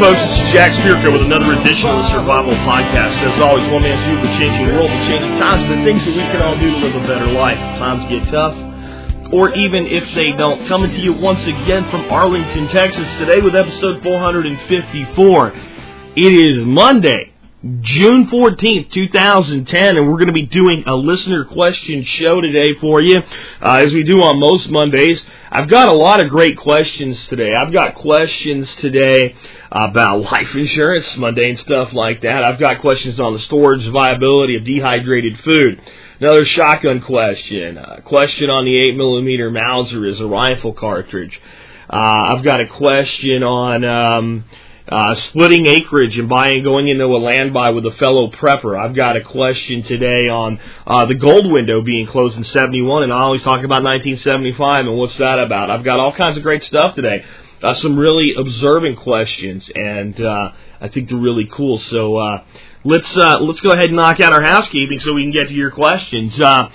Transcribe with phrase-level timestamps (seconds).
[0.00, 0.18] Folks.
[0.18, 3.20] This is Jack Spirko with another edition of the Survival Podcast.
[3.20, 6.16] As always, one man's view of the changing world, the changing times, the things that
[6.16, 7.58] we can all do to live a better life.
[7.76, 8.56] Times get tough,
[9.30, 10.66] or even if they don't.
[10.68, 15.52] Coming to you once again from Arlington, Texas, today with episode 454.
[16.16, 17.29] It is Monday,
[17.62, 23.02] June 14th, 2010, and we're going to be doing a listener question show today for
[23.02, 23.18] you,
[23.60, 25.22] uh, as we do on most Mondays.
[25.50, 27.52] I've got a lot of great questions today.
[27.54, 29.34] I've got questions today
[29.70, 32.44] about life insurance, mundane stuff like that.
[32.44, 35.82] I've got questions on the storage viability of dehydrated food.
[36.18, 37.76] Another shotgun question.
[37.76, 41.38] A question on the 8 millimeter Mauser is a rifle cartridge.
[41.90, 44.44] Uh, I've got a question on um,
[44.90, 48.78] uh, splitting acreage and buying, going into a land buy with a fellow prepper.
[48.78, 53.12] I've got a question today on uh, the gold window being closed in 71, and
[53.12, 55.70] I always talk about 1975 and what's that about.
[55.70, 57.24] I've got all kinds of great stuff today.
[57.62, 61.78] Uh, some really observant questions, and uh, I think they're really cool.
[61.78, 62.44] So uh,
[62.84, 65.54] let's uh, let's go ahead and knock out our housekeeping so we can get to
[65.54, 66.40] your questions.
[66.40, 66.70] Uh,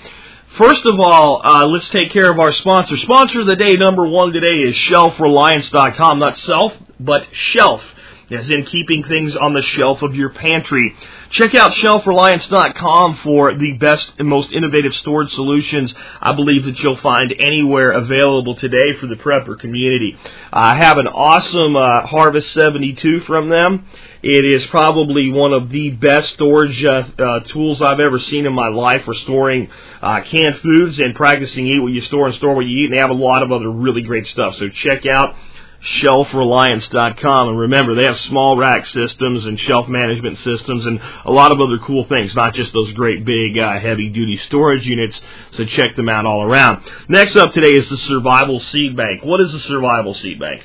[0.56, 2.96] First of all, uh, let's take care of our sponsor.
[2.96, 6.18] Sponsor of the day number one today is ShelfReliance.com.
[6.18, 7.82] Not self, but shelf,
[8.30, 10.94] as in keeping things on the shelf of your pantry.
[11.30, 16.96] Check out ShelfReliance.com for the best and most innovative storage solutions I believe that you'll
[16.96, 20.16] find anywhere available today for the prepper community.
[20.52, 23.86] I have an awesome uh, Harvest 72 from them.
[24.22, 28.52] It is probably one of the best storage uh, uh, tools I've ever seen in
[28.52, 29.68] my life for storing
[30.02, 32.84] uh, canned foods and practicing eat what you store and store what you eat.
[32.86, 34.56] And they have a lot of other really great stuff.
[34.56, 35.36] So check out
[35.82, 41.52] shelfreliance.com and remember they have small rack systems and shelf management systems and a lot
[41.52, 45.20] of other cool things not just those great big uh, heavy duty storage units.
[45.52, 46.84] So check them out all around.
[47.08, 49.24] Next up today is the survival seed bank.
[49.24, 50.62] What is the survival seed bank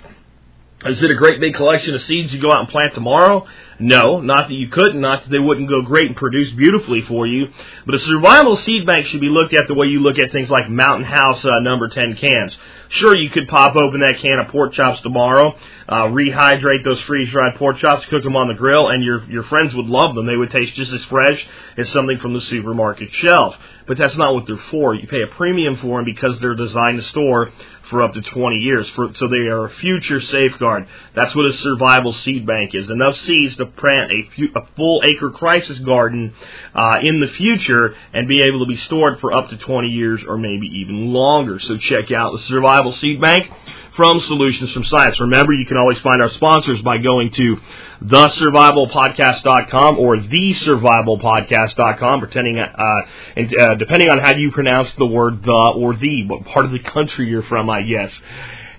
[0.85, 3.45] is it a great big collection of seeds you go out and plant tomorrow?
[3.79, 7.25] No, not that you couldn't, not that they wouldn't go great and produce beautifully for
[7.25, 7.47] you.
[7.85, 10.49] But a survival seed bank should be looked at the way you look at things
[10.49, 12.55] like Mountain House uh, number 10 cans.
[12.89, 15.55] Sure, you could pop open that can of pork chops tomorrow,
[15.87, 19.73] uh, rehydrate those freeze-dried pork chops, cook them on the grill, and your your friends
[19.73, 20.25] would love them.
[20.25, 23.55] They would taste just as fresh as something from the supermarket shelf.
[23.87, 24.93] But that's not what they're for.
[24.93, 27.51] You pay a premium for them because they're designed to store
[27.91, 28.89] for up to 20 years.
[28.95, 30.87] For, so they are a future safeguard.
[31.13, 32.89] That's what a survival seed bank is.
[32.89, 36.33] Enough seeds to plant a, fu- a full acre crisis garden
[36.73, 40.23] uh, in the future and be able to be stored for up to 20 years
[40.27, 41.59] or maybe even longer.
[41.59, 43.51] So check out the survival seed bank
[43.95, 45.19] from Solutions from Science.
[45.19, 47.57] Remember, you can always find our sponsors by going to
[48.03, 53.01] thesurvivalpodcast.com or thesurvivalpodcast.com, pretending, uh,
[53.35, 56.71] and, uh, depending on how you pronounce the word the or the, what part of
[56.71, 58.19] the country you're from, I guess.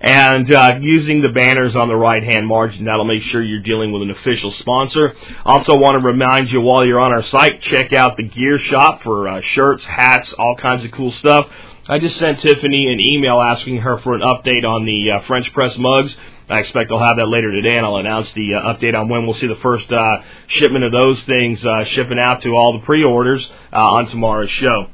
[0.01, 3.93] And uh, using the banners on the right hand margin, that'll make sure you're dealing
[3.93, 5.15] with an official sponsor.
[5.45, 9.05] Also, want to remind you while you're on our site, check out the gear shop
[9.05, 11.49] for uh, shirts, hats, all kinds of cool stuff.
[11.92, 15.53] I just sent Tiffany an email asking her for an update on the uh, French
[15.53, 16.16] press mugs.
[16.48, 19.26] I expect I'll have that later today, and I'll announce the uh, update on when
[19.26, 22.78] we'll see the first uh, shipment of those things uh, shipping out to all the
[22.78, 24.86] pre-orders uh, on tomorrow's show.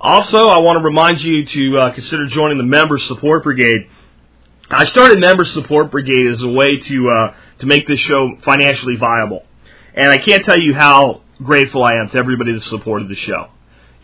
[0.00, 3.88] Also, I want to remind you to uh, consider joining the Member Support Brigade.
[4.70, 8.94] I started Member Support Brigade as a way to uh, to make this show financially
[8.94, 9.42] viable,
[9.94, 13.48] and I can't tell you how grateful I am to everybody that supported the show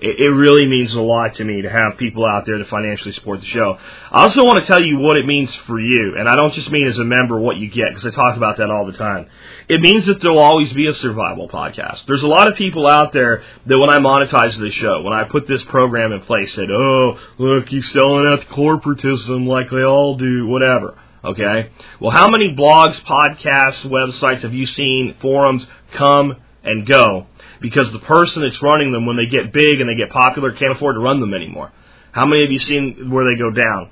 [0.03, 3.13] it, it really means a lot to me to have people out there to financially
[3.15, 3.79] support the show.
[4.11, 6.71] I also want to tell you what it means for you, and I don't just
[6.73, 9.29] mean as a member what you get, because I talk about that all the time.
[9.69, 12.05] It means that there'll always be a survival podcast.
[12.07, 15.25] There's a lot of people out there that when I monetize the show, when I
[15.25, 20.17] put this program in place, said, oh, look, you're selling out corporatism like they all
[20.17, 20.99] do, whatever.
[21.25, 21.71] Okay?
[22.01, 27.27] Well, how many blogs, podcasts, websites have you seen, forums come and go
[27.61, 30.73] because the person that's running them, when they get big and they get popular, can't
[30.73, 31.73] afford to run them anymore.
[32.13, 33.91] How many have you seen where they go down?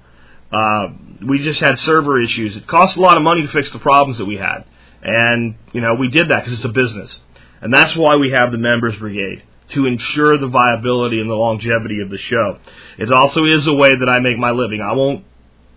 [0.52, 2.56] Uh, we just had server issues.
[2.56, 4.64] It cost a lot of money to fix the problems that we had,
[5.02, 7.14] and you know we did that because it's a business,
[7.61, 9.44] and that's why we have the members brigade
[9.75, 12.58] to ensure the viability and the longevity of the show.
[12.99, 14.81] It also is a way that I make my living.
[14.81, 15.25] I won't,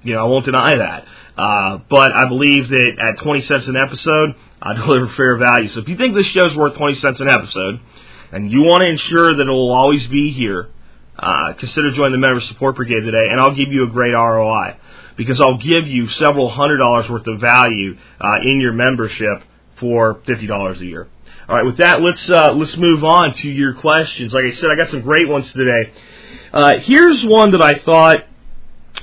[0.01, 1.05] you know, I won't deny that.
[1.37, 5.69] Uh, but I believe that at 20 cents an episode, I deliver fair value.
[5.73, 7.81] So if you think this show's worth 20 cents an episode,
[8.31, 10.69] and you want to ensure that it will always be here,
[11.19, 14.77] uh, consider joining the Member Support Brigade today, and I'll give you a great ROI
[15.17, 19.43] because I'll give you several hundred dollars worth of value uh, in your membership
[19.79, 21.07] for fifty dollars a year.
[21.47, 24.33] All right, with that, let's uh, let's move on to your questions.
[24.33, 25.93] Like I said, I got some great ones today.
[26.53, 28.25] Uh, here's one that I thought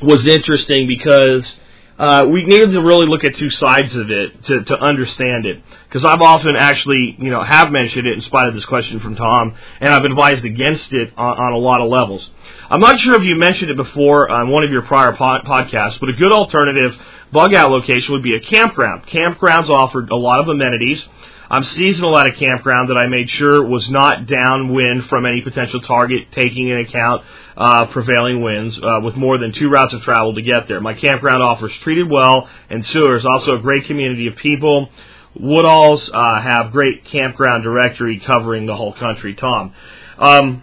[0.02, 1.59] was interesting because
[2.00, 5.62] uh, we needed to really look at two sides of it to, to understand it.
[5.86, 9.16] Because I've often actually, you know, have mentioned it in spite of this question from
[9.16, 12.26] Tom, and I've advised against it on, on a lot of levels.
[12.70, 16.00] I'm not sure if you mentioned it before on one of your prior pod- podcasts,
[16.00, 16.98] but a good alternative
[17.32, 19.06] bug out location would be a campground.
[19.06, 21.06] Campgrounds offered a lot of amenities.
[21.52, 25.80] I'm seasonal at a campground that I made sure was not downwind from any potential
[25.80, 27.24] target, taking into account
[27.56, 30.80] uh, prevailing winds, uh, with more than two routes of travel to get there.
[30.80, 34.90] My campground offers treated well and sewers, also a great community of people.
[35.36, 39.34] Woodalls uh, have great campground directory covering the whole country.
[39.34, 39.74] Tom,
[40.18, 40.62] um,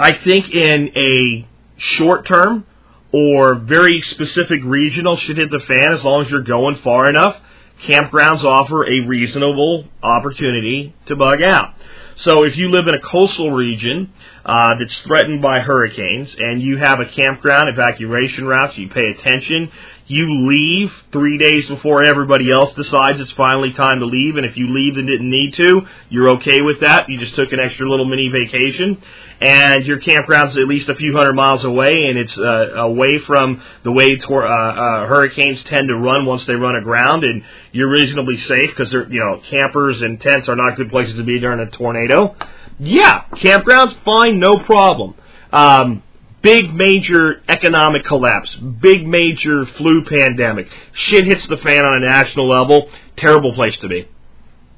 [0.00, 1.46] I think in a
[1.76, 2.66] short term
[3.12, 7.36] or very specific regional should hit the fan as long as you're going far enough
[7.84, 11.74] campgrounds offer a reasonable opportunity to bug out.
[12.18, 14.12] So if you live in a coastal region
[14.44, 19.70] uh, that's threatened by hurricanes and you have a campground evacuation routes, you pay attention,
[20.08, 24.56] you leave three days before everybody else decides it's finally time to leave, and if
[24.56, 27.08] you leave and didn't need to, you're okay with that.
[27.08, 29.02] You just took an extra little mini vacation,
[29.40, 33.60] and your campground's at least a few hundred miles away, and it's uh, away from
[33.82, 37.42] the way tor- uh, uh, hurricanes tend to run once they run aground, and
[37.72, 41.40] you're reasonably safe because you know campers and tents are not good places to be
[41.40, 42.36] during a tornado.
[42.78, 45.14] Yeah, campgrounds fine, no problem.
[45.52, 46.02] Um,
[46.42, 52.48] big major economic collapse, big major flu pandemic, shit hits the fan on a national
[52.48, 54.08] level, terrible place to be.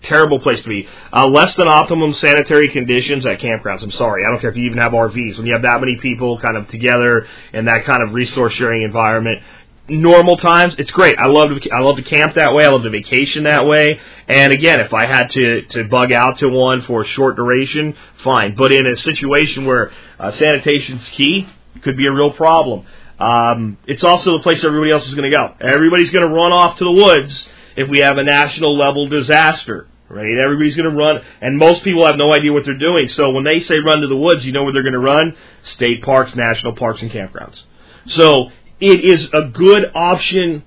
[0.03, 0.89] Terrible place to be.
[1.13, 3.83] Uh, less than optimum sanitary conditions at campgrounds.
[3.83, 4.25] I'm sorry.
[4.25, 5.37] I don't care if you even have RVs.
[5.37, 8.83] When you have that many people kind of together in that kind of resource sharing
[8.83, 9.43] environment,
[9.89, 11.19] normal times, it's great.
[11.19, 12.65] I love to, I love to camp that way.
[12.65, 14.01] I love to vacation that way.
[14.27, 17.97] And again, if I had to to bug out to one for a short duration,
[18.23, 18.55] fine.
[18.55, 21.49] But in a situation where uh, sanitation's key,
[21.83, 22.87] could be a real problem.
[23.19, 25.55] Um, it's also the place everybody else is going to go.
[25.61, 27.47] Everybody's going to run off to the woods
[27.77, 29.89] if we have a national level disaster.
[30.11, 30.39] Right?
[30.43, 33.09] Everybody's going to run, and most people have no idea what they're doing.
[33.09, 35.37] So when they say run to the woods, you know where they're going to run?
[35.65, 37.61] State parks, national parks, and campgrounds.
[38.07, 38.51] So
[38.81, 40.65] it is a good option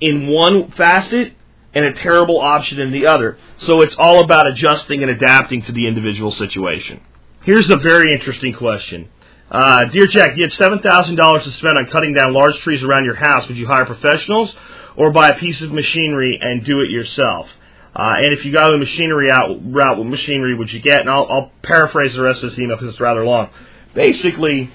[0.00, 1.34] in one facet
[1.74, 3.38] and a terrible option in the other.
[3.58, 7.00] So it's all about adjusting and adapting to the individual situation.
[7.42, 9.08] Here's a very interesting question.
[9.50, 13.16] Uh, Dear Jack, you had $7,000 to spend on cutting down large trees around your
[13.16, 13.48] house.
[13.48, 14.54] Would you hire professionals
[14.96, 17.50] or buy a piece of machinery and do it yourself?
[17.94, 21.00] Uh, and if you got the machinery out route, what machinery would you get?
[21.00, 23.50] And I'll, I'll paraphrase the rest of this email because it's rather long.
[23.94, 24.70] Basically,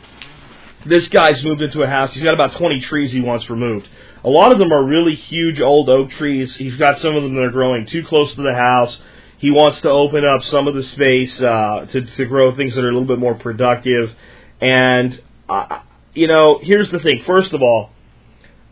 [0.85, 2.13] this guy's moved into a house.
[2.13, 3.87] He's got about 20 trees he wants removed.
[4.23, 6.55] A lot of them are really huge old oak trees.
[6.55, 8.97] He's got some of them that are growing too close to the house.
[9.37, 12.83] He wants to open up some of the space uh, to, to grow things that
[12.83, 14.15] are a little bit more productive.
[14.61, 15.79] And, uh,
[16.13, 17.23] you know, here's the thing.
[17.25, 17.89] First of all,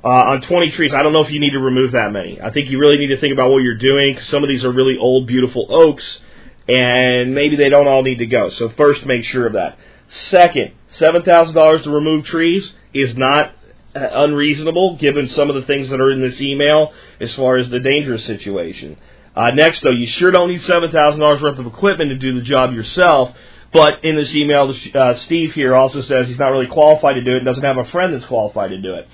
[0.03, 2.41] uh, on 20 trees, I don't know if you need to remove that many.
[2.41, 4.19] I think you really need to think about what you're doing.
[4.21, 6.19] Some of these are really old, beautiful oaks,
[6.67, 8.49] and maybe they don't all need to go.
[8.51, 9.77] So first, make sure of that.
[10.09, 13.53] Second, $7,000 to remove trees is not
[13.95, 17.69] uh, unreasonable given some of the things that are in this email as far as
[17.69, 18.97] the dangerous situation.
[19.35, 22.73] Uh, next, though, you sure don't need $7,000 worth of equipment to do the job
[22.73, 23.35] yourself.
[23.71, 27.31] But in this email, uh, Steve here also says he's not really qualified to do
[27.31, 29.07] it and doesn't have a friend that's qualified to do it.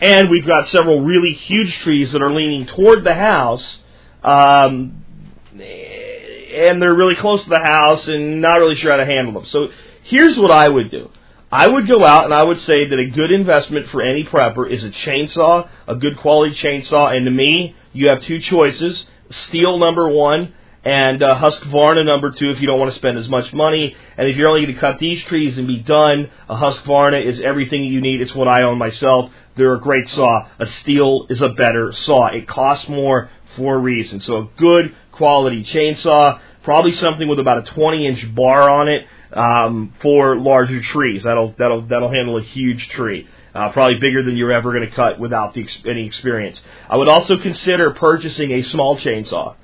[0.00, 3.78] And we've got several really huge trees that are leaning toward the house,
[4.22, 5.04] um,
[5.52, 9.46] and they're really close to the house and not really sure how to handle them.
[9.46, 9.68] So
[10.04, 11.10] here's what I would do.
[11.54, 14.68] I would go out and I would say that a good investment for any prepper
[14.68, 19.06] is a chainsaw, a good quality chainsaw, and to me, you have two choices.
[19.30, 20.52] Stihl number one
[20.84, 23.94] and uh, Husqvarna number two if you don't want to spend as much money.
[24.16, 27.38] And if you're only going to cut these trees and be done, a Husqvarna is
[27.38, 28.20] everything you need.
[28.20, 29.30] It's what I own myself.
[29.54, 30.48] They're a great saw.
[30.58, 32.34] A Stihl is a better saw.
[32.34, 34.20] It costs more for a reason.
[34.20, 39.06] So a good quality chainsaw, probably something with about a 20 inch bar on it
[39.34, 41.24] um, for larger trees.
[41.24, 43.28] That'll that'll that'll handle a huge tree.
[43.54, 46.60] Uh, probably bigger than you're ever going to cut without the, any experience.
[46.90, 49.54] I would also consider purchasing a small chainsaw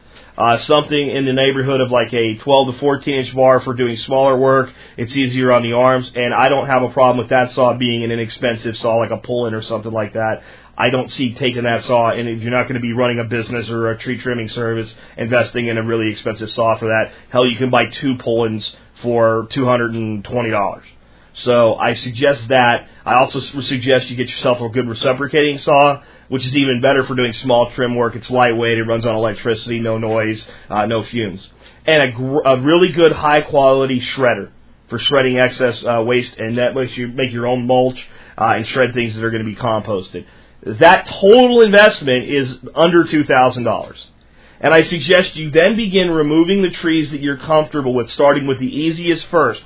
[0.41, 3.95] uh, something in the neighborhood of like a 12 to 14 inch bar for doing
[3.97, 4.73] smaller work.
[4.97, 8.05] It's easier on the arms, and I don't have a problem with that saw being
[8.05, 10.43] an inexpensive saw like a Poulan or something like that.
[10.79, 13.25] I don't see taking that saw, and if you're not going to be running a
[13.25, 17.13] business or a tree trimming service, investing in a really expensive saw for that.
[17.29, 20.85] Hell, you can buy two Poulans for two hundred and twenty dollars.
[21.33, 22.89] So I suggest that.
[23.07, 27.15] I also suggest you get yourself a good reciprocating saw, which is even better for
[27.15, 28.17] doing small trim work.
[28.17, 31.49] It's lightweight, it runs on electricity, no noise, uh, no fumes,
[31.87, 34.51] and a, gr- a really good high quality shredder
[34.89, 38.67] for shredding excess uh, waste, and that makes you make your own mulch uh, and
[38.67, 40.27] shred things that are going to be composted.
[40.63, 44.05] That total investment is under two thousand dollars.
[44.61, 48.59] And I suggest you then begin removing the trees that you're comfortable with, starting with
[48.59, 49.63] the easiest first.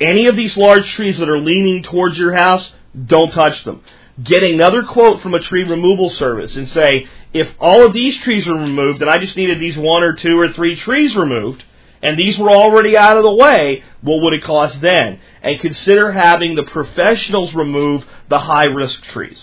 [0.00, 2.70] Any of these large trees that are leaning towards your house,
[3.06, 3.82] don't touch them.
[4.22, 8.46] Get another quote from a tree removal service and say, if all of these trees
[8.48, 11.64] are removed and I just needed these one or two or three trees removed,
[12.02, 15.20] and these were already out of the way, what would it cost then?
[15.42, 19.40] And consider having the professionals remove the high risk trees.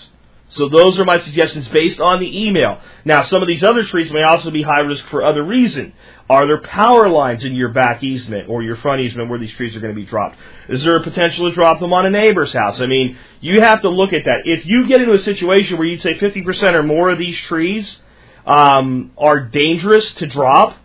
[0.48, 2.80] So those are my suggestions based on the email.
[3.04, 5.92] Now, some of these other trees may also be high risk for other reason.
[6.30, 9.74] Are there power lines in your back easement or your front easement where these trees
[9.74, 10.36] are going to be dropped?
[10.68, 12.80] Is there a potential to drop them on a neighbor's house?
[12.80, 14.42] I mean, you have to look at that.
[14.44, 17.98] If you get into a situation where you'd say 50% or more of these trees
[18.46, 20.76] um, are dangerous to drop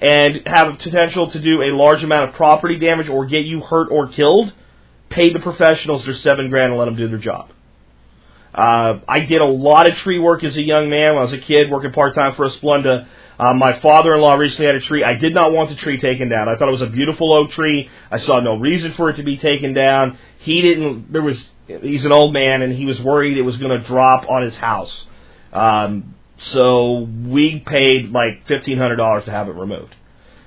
[0.00, 3.60] and have a potential to do a large amount of property damage or get you
[3.60, 4.52] hurt or killed,
[5.10, 7.50] pay the professionals their seven grand and let them do their job.
[8.54, 11.32] Uh, I did a lot of tree work as a young man when I was
[11.32, 13.06] a kid, working part time for a Splenda.
[13.36, 15.02] Uh, my father-in-law recently had a tree.
[15.02, 16.48] I did not want the tree taken down.
[16.48, 17.90] I thought it was a beautiful oak tree.
[18.10, 20.18] I saw no reason for it to be taken down.
[20.38, 21.12] He didn't.
[21.12, 21.44] There was.
[21.66, 24.54] He's an old man, and he was worried it was going to drop on his
[24.54, 25.04] house.
[25.52, 29.96] Um, so we paid like fifteen hundred dollars to have it removed.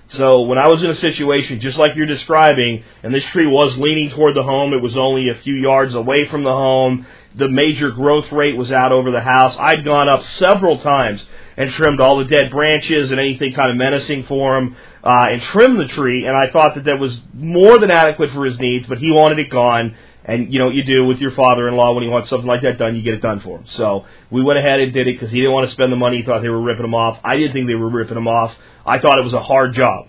[0.10, 3.76] So when I was in a situation just like you're describing, and this tree was
[3.78, 7.06] leaning toward the home, it was only a few yards away from the home.
[7.38, 9.56] The major growth rate was out over the house.
[9.60, 11.24] I'd gone up several times
[11.56, 15.42] and trimmed all the dead branches and anything kind of menacing for him, uh, and
[15.42, 16.26] trimmed the tree.
[16.26, 19.40] And I thought that that was more than adequate for his needs, but he wanted
[19.40, 19.96] it gone.
[20.26, 22.78] And you know what you do with your father-in-law when he wants something like that
[22.78, 23.66] done, you get it done for him.
[23.68, 26.18] So we went ahead and did it because he didn't want to spend the money.
[26.18, 27.20] He thought they were ripping him off.
[27.24, 28.54] I didn't think they were ripping him off.
[28.86, 30.08] I thought it was a hard job,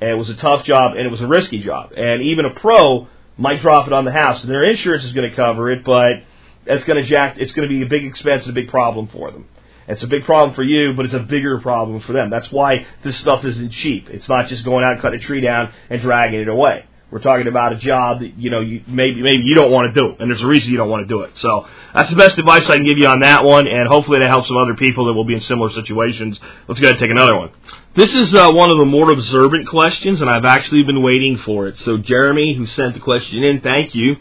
[0.00, 1.92] and it was a tough job, and it was a risky job.
[1.96, 5.28] And even a pro might drop it on the house, and their insurance is going
[5.28, 6.22] to cover it, but
[6.66, 7.36] that's going to jack.
[7.38, 9.48] It's going to be a big expense and a big problem for them.
[9.88, 12.28] It's a big problem for you, but it's a bigger problem for them.
[12.28, 14.08] That's why this stuff isn't cheap.
[14.10, 16.86] It's not just going out and cutting a tree down and dragging it away.
[17.08, 20.00] We're talking about a job that you know you maybe maybe you don't want to
[20.00, 21.38] do, and there's a reason you don't want to do it.
[21.38, 24.28] So that's the best advice I can give you on that one, and hopefully that
[24.28, 26.40] helps some other people that will be in similar situations.
[26.66, 27.50] Let's go ahead and take another one.
[27.94, 31.68] This is uh, one of the more observant questions, and I've actually been waiting for
[31.68, 31.78] it.
[31.78, 34.16] So Jeremy, who sent the question in, thank you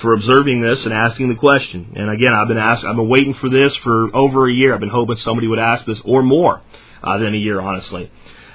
[0.00, 1.92] for observing this and asking the question.
[1.96, 4.74] And again, I've been asked, I've been waiting for this for over a year.
[4.74, 6.62] I've been hoping somebody would ask this or more
[7.02, 8.10] uh, than a year, honestly.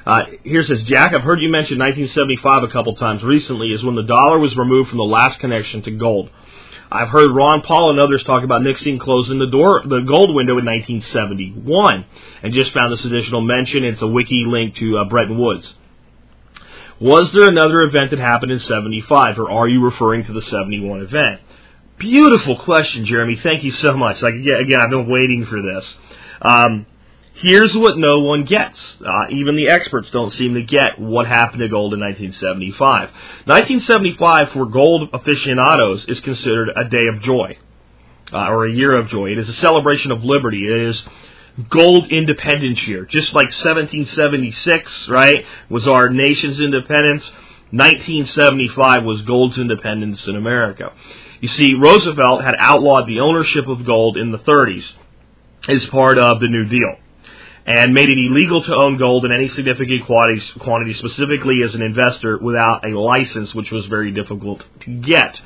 [0.06, 3.96] Uh, here says Jack, I've heard you mention 1975 a couple times recently, is when
[3.96, 6.30] the dollar was removed from the last connection to gold.
[6.92, 10.60] I've heard Ron Paul and others talk about Nixon closing the door, the gold window
[10.60, 12.06] in 1971,
[12.44, 13.84] and just found this additional mention.
[13.84, 15.74] It's a wiki link to uh, Bretton Woods.
[17.00, 21.02] Was there another event that happened in 75, or are you referring to the 71
[21.02, 21.42] event?
[21.98, 23.38] Beautiful question, Jeremy.
[23.42, 24.22] Thank you so much.
[24.22, 25.96] Like again, I've been waiting for this.
[26.42, 26.86] Um,
[27.34, 28.80] here's what no one gets.
[29.02, 33.10] Uh, even the experts don't seem to get what happened to gold in 1975.
[33.46, 37.58] 1975 for gold aficionados is considered a day of joy,
[38.32, 39.32] uh, or a year of joy.
[39.32, 40.66] It is a celebration of liberty.
[40.66, 41.04] It is
[41.70, 47.24] gold independence year, just like 1776, right, was our nation's independence.
[47.72, 50.92] 1975 was gold's independence in America.
[51.42, 54.86] You see, Roosevelt had outlawed the ownership of gold in the 30s
[55.68, 56.96] as part of the New Deal
[57.66, 62.38] and made it illegal to own gold in any significant quantity, specifically as an investor
[62.38, 65.40] without a license, which was very difficult to get.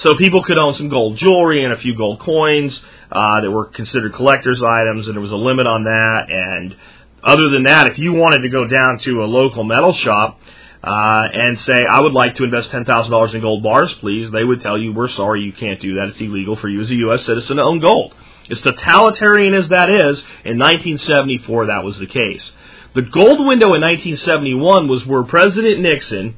[0.00, 2.80] So people could own some gold jewelry and a few gold coins
[3.12, 6.30] uh, that were considered collector's items, and there was a limit on that.
[6.30, 6.76] And
[7.22, 10.40] other than that, if you wanted to go down to a local metal shop
[10.82, 14.30] uh, and say, "I would like to invest ten thousand dollars in gold bars, please,"
[14.30, 16.08] they would tell you, "We're sorry, you can't do that.
[16.08, 17.24] It's illegal for you as a U.S.
[17.26, 18.14] citizen to own gold."
[18.50, 22.50] As totalitarian as that is, in 1974 that was the case.
[22.94, 26.36] The gold window in 1971 was where President Nixon,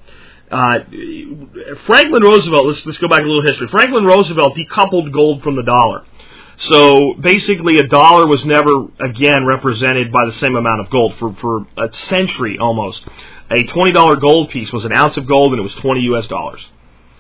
[0.53, 0.79] uh,
[1.87, 3.69] Franklin Roosevelt, let's, let's go back a little history.
[3.69, 6.05] Franklin Roosevelt decoupled gold from the dollar.
[6.59, 11.35] So basically, a dollar was never again represented by the same amount of gold for,
[11.37, 13.03] for a century almost.
[13.51, 16.61] A $20 gold piece was an ounce of gold and it was 20 US dollars.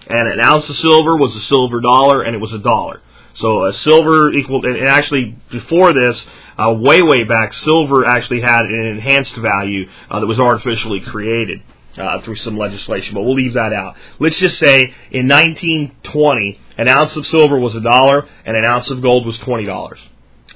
[0.07, 3.01] And an ounce of silver was a silver dollar and it was a dollar.
[3.35, 6.25] So uh, silver equaled, and actually before this,
[6.59, 11.63] uh, way way back, silver actually had an enhanced value uh, that was artificially created.
[11.95, 13.95] Uh, through some legislation, but we'll leave that out.
[14.19, 18.89] Let's just say in 1920, an ounce of silver was a dollar and an ounce
[18.89, 19.99] of gold was twenty dollars,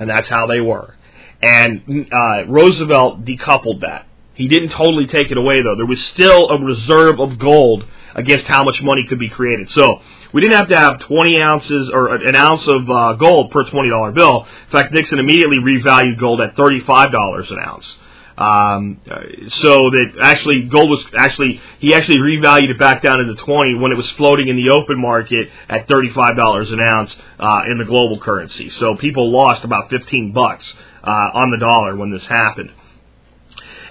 [0.00, 0.96] and that's how they were.
[1.42, 4.06] And uh, Roosevelt decoupled that.
[4.34, 5.76] He didn't totally take it away though.
[5.76, 9.70] There was still a reserve of gold against how much money could be created.
[9.70, 10.00] So
[10.32, 14.14] we didn't have to have 20 ounces or an ounce of uh, gold per $20
[14.14, 14.46] bill.
[14.66, 17.96] In fact, Nixon immediately revalued gold at $35 an ounce.
[18.38, 19.00] Um,
[19.48, 23.92] so that actually gold was actually he actually revalued it back down into 20 when
[23.92, 28.20] it was floating in the open market at $35 an ounce uh, in the global
[28.20, 28.68] currency.
[28.70, 30.70] So people lost about 15 bucks
[31.02, 32.72] uh, on the dollar when this happened.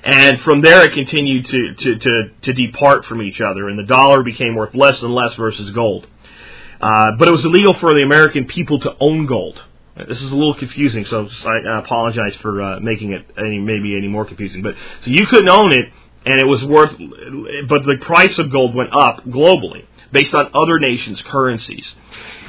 [0.03, 3.83] And from there, it continued to, to, to, to depart from each other, and the
[3.83, 6.05] dollar became worth less and less versus gold.
[6.79, 9.59] Uh, but it was illegal for the American people to own gold.
[9.95, 14.09] This is a little confusing, so I apologize for uh, making it any, maybe any
[14.09, 14.61] more confusing.
[14.61, 15.85] But so you couldn't own it,
[16.25, 16.91] and it was worth,
[17.69, 21.85] but the price of gold went up globally based on other nations' currencies.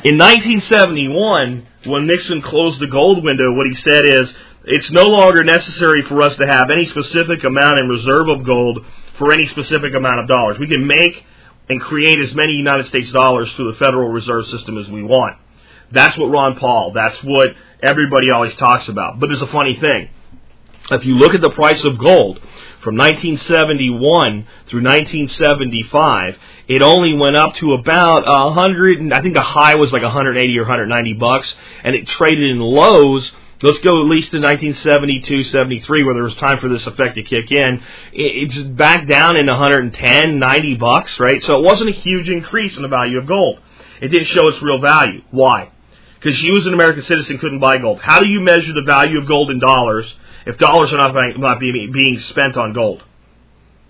[0.02, 4.32] In 1971, when Nixon closed the gold window, what he said is,
[4.64, 8.84] it's no longer necessary for us to have any specific amount in reserve of gold
[9.18, 10.58] for any specific amount of dollars.
[10.58, 11.24] We can make
[11.68, 15.36] and create as many United States dollars through the Federal Reserve System as we want.
[15.92, 17.50] That's what Ron Paul, that's what
[17.82, 19.20] everybody always talks about.
[19.20, 20.10] But there's a funny thing.
[20.90, 22.38] If you look at the price of gold
[22.82, 26.38] from 1971 through 1975,
[26.68, 30.62] it only went up to about 100, I think the high was like 180 or
[30.62, 31.52] 190 bucks,
[31.82, 36.34] and it traded in lows Let's go at least to 1972, 73, where there was
[36.34, 37.82] time for this effect to kick in.
[38.12, 41.42] It, it's back down in 110, 90 bucks, right?
[41.42, 43.60] So it wasn't a huge increase in the value of gold.
[44.02, 45.22] It didn't show its real value.
[45.30, 45.70] Why?
[46.26, 48.00] Because you as an American citizen couldn't buy gold.
[48.00, 50.12] How do you measure the value of gold in dollars
[50.44, 53.04] if dollars are not, not being spent on gold?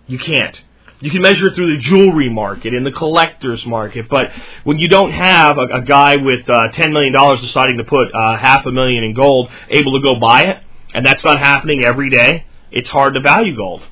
[0.07, 0.55] You can't.
[1.01, 4.31] You can measure it through the jewelry market and the collector's market, but
[4.65, 8.37] when you don't have a, a guy with uh, $10 million deciding to put uh,
[8.37, 12.11] half a million in gold able to go buy it, and that's not happening every
[12.11, 13.83] day, it's hard to value gold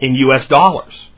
[0.00, 0.44] in U.S.
[0.48, 1.08] dollars.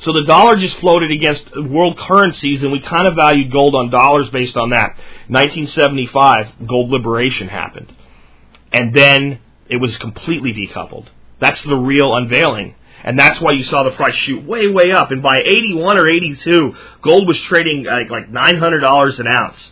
[0.00, 3.90] So the dollar just floated against world currencies, and we kind of valued gold on
[3.90, 4.96] dollars based on that.
[5.28, 7.94] 1975, gold liberation happened.
[8.72, 11.06] And then it was completely decoupled.
[11.38, 15.10] That's the real unveiling and that's why you saw the price shoot way, way up.
[15.10, 19.70] And by 81 or 82, gold was trading uh, like, like $900 an ounce.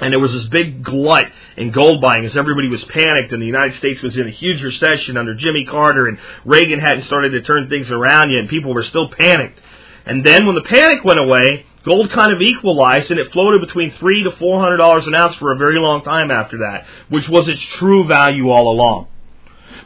[0.00, 1.26] And there was this big glut
[1.56, 4.62] in gold buying as everybody was panicked and the United States was in a huge
[4.62, 8.72] recession under Jimmy Carter and Reagan hadn't started to turn things around yet and people
[8.72, 9.60] were still panicked.
[10.06, 13.92] And then when the panic went away, gold kind of equalized and it floated between
[13.92, 17.28] three to four hundred dollars an ounce for a very long time after that, which
[17.28, 19.08] was its true value all along.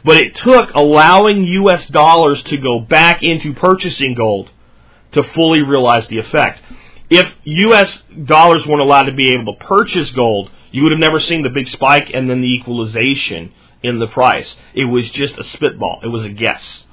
[0.03, 1.85] But it took allowing U.S.
[1.87, 4.49] dollars to go back into purchasing gold
[5.11, 6.61] to fully realize the effect.
[7.09, 7.97] If U.S.
[8.25, 11.49] dollars weren't allowed to be able to purchase gold, you would have never seen the
[11.49, 14.55] big spike and then the equalization in the price.
[14.73, 16.01] It was just a spitball.
[16.03, 16.83] It was a guess.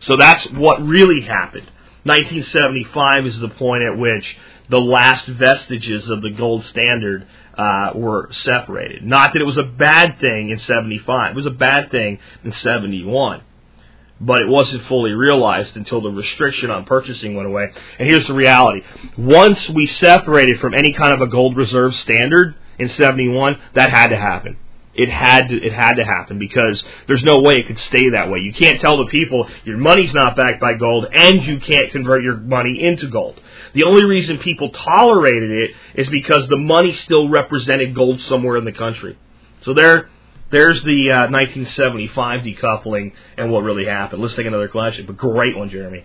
[0.00, 1.70] So that's what really happened.
[2.04, 4.36] 1975 is the point at which
[4.68, 9.04] the last vestiges of the gold standard uh, were separated.
[9.04, 11.32] Not that it was a bad thing in 75.
[11.32, 13.42] It was a bad thing in 71.
[14.20, 17.70] But it wasn't fully realized until the restriction on purchasing went away.
[17.98, 18.82] And here's the reality.
[19.16, 24.08] Once we separated from any kind of a gold reserve standard in 71, that had
[24.08, 24.56] to happen.
[24.98, 28.28] It had to, it had to happen because there's no way it could stay that
[28.28, 28.40] way.
[28.40, 32.24] You can't tell the people your money's not backed by gold and you can't convert
[32.24, 33.40] your money into gold.
[33.74, 38.64] The only reason people tolerated it is because the money still represented gold somewhere in
[38.64, 39.16] the country.
[39.62, 40.10] So there,
[40.50, 44.22] there's the uh, 1975 decoupling and what really happened.
[44.22, 46.04] Let's take another question, but great one, Jeremy.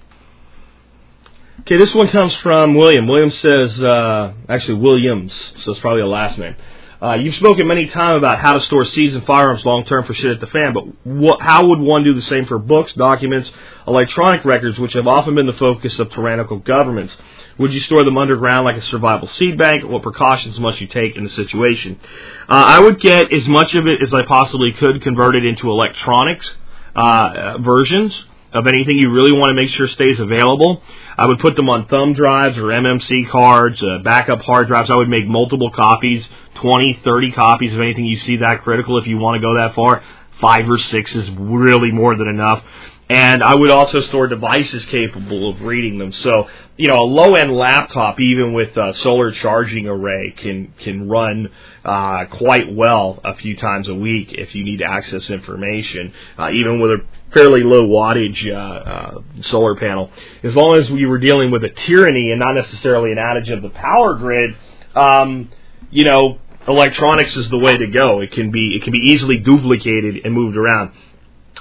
[1.62, 3.08] Okay, this one comes from William.
[3.08, 6.56] William says, uh, actually Williams, so it's probably a last name.
[7.04, 10.13] Uh, you've spoken many times about how to store seeds and firearms long term for
[10.13, 13.52] shit at the fan, but what, how would one do the same for books, documents,
[13.86, 17.13] electronic records, which have often been the focus of tyrannical governments?
[17.58, 19.84] Would you store them underground like a survival seed bank?
[19.84, 22.00] What precautions must you take in the situation?
[22.48, 26.50] Uh, I would get as much of it as I possibly could converted into electronics
[26.96, 30.82] uh, versions of anything you really want to make sure stays available.
[31.18, 34.89] I would put them on thumb drives or MMC cards, uh, backup hard drives.
[34.89, 39.08] I would make multiple copies, 20, 30 copies of anything you see that critical if
[39.08, 40.04] you want to go that far.
[40.42, 42.63] five or six is really more than enough.
[43.10, 46.13] And I would also store devices capable of reading them.
[46.13, 51.10] So, you know, a low end laptop, even with a solar charging array, can can
[51.10, 51.50] run
[51.84, 56.52] uh, quite well a few times a week if you need to access information, uh,
[56.52, 60.10] even with a fairly low wattage uh, uh, solar panel.
[60.42, 63.62] As long as we were dealing with a tyranny and not necessarily an outage of
[63.62, 64.56] the power grid,
[64.96, 65.50] um,
[65.92, 68.22] you know, electronics is the way to go.
[68.22, 70.94] It can be it can be easily duplicated and moved around.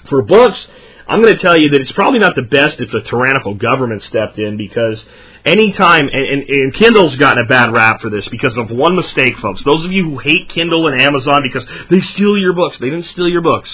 [0.08, 0.66] For books,
[1.06, 4.02] I'm going to tell you that it's probably not the best if the tyrannical government
[4.04, 5.04] stepped in because
[5.44, 9.36] anytime, and, and, and Kindle's gotten a bad rap for this because of one mistake,
[9.38, 9.62] folks.
[9.64, 13.06] Those of you who hate Kindle and Amazon because they steal your books, they didn't
[13.06, 13.70] steal your books.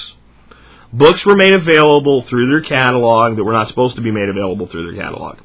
[0.93, 4.67] Books were made available through their catalog that were not supposed to be made available
[4.67, 5.39] through their catalog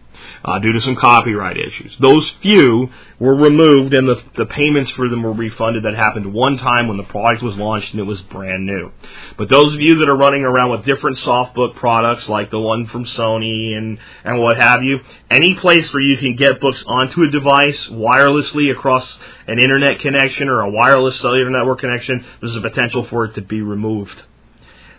[0.46, 1.96] uh, due to some copyright issues.
[2.00, 5.84] Those few were removed and the, the payments for them were refunded.
[5.84, 8.92] That happened one time when the product was launched and it was brand new.
[9.38, 12.88] But those of you that are running around with different softbook products like the one
[12.88, 15.00] from Sony and, and what have you,
[15.32, 20.50] any place where you can get books onto a device wirelessly across an internet connection
[20.50, 24.22] or a wireless cellular network connection, there's a potential for it to be removed.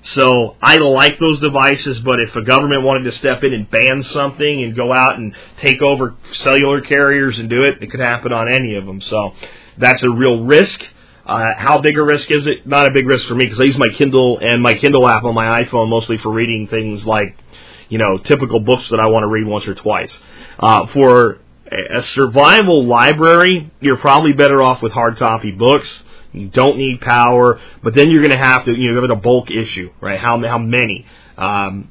[0.07, 4.03] So I like those devices, but if a government wanted to step in and ban
[4.03, 8.33] something and go out and take over cellular carriers and do it, it could happen
[8.33, 9.01] on any of them.
[9.01, 9.33] So
[9.79, 10.81] that's a real risk.
[11.25, 12.67] Uh, how big a risk is it?
[12.67, 15.25] Not a big risk for me because I use my Kindle and my Kindle app
[15.25, 17.38] on my iPhone mostly for reading things like,
[17.88, 20.17] you know, typical books that I want to read once or twice.
[20.59, 21.38] Uh, for
[21.73, 25.88] a survival library, you're probably better off with hard copy books.
[26.35, 29.16] You don't need power, but then you're going to have to, you know, have a
[29.16, 30.18] bulk issue, right?
[30.18, 31.07] How how many?
[31.38, 31.90] Um,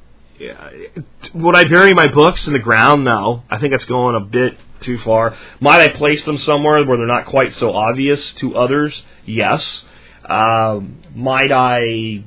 [1.33, 3.05] would I bury my books in the ground?
[3.05, 3.43] No.
[3.49, 5.37] I think that's going a bit too far.
[5.61, 9.01] Might I place them somewhere where they're not quite so obvious to others?
[9.25, 9.83] Yes.
[10.25, 12.25] Um, might I?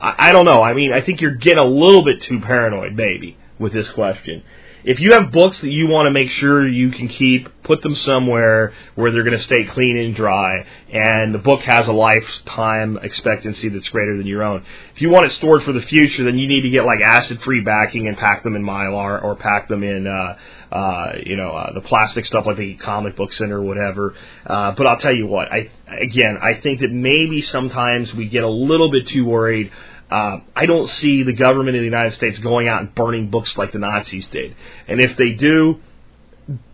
[0.00, 0.62] I don't know.
[0.62, 4.44] I mean, I think you're getting a little bit too paranoid, maybe, with this question
[4.88, 7.94] if you have books that you want to make sure you can keep, put them
[7.94, 12.98] somewhere where they're going to stay clean and dry, and the book has a lifetime
[13.02, 14.64] expectancy that's greater than your own.
[14.94, 17.64] If you want it stored for the future, then you need to get like acid-free
[17.64, 20.38] backing and pack them in mylar or pack them in, uh,
[20.74, 24.14] uh, you know, uh, the plastic stuff like the comic book center or whatever.
[24.46, 28.42] Uh, but I'll tell you what, I again, I think that maybe sometimes we get
[28.42, 29.70] a little bit too worried
[30.10, 33.56] uh, I don't see the government of the United States going out and burning books
[33.56, 34.56] like the Nazis did.
[34.86, 35.80] And if they do,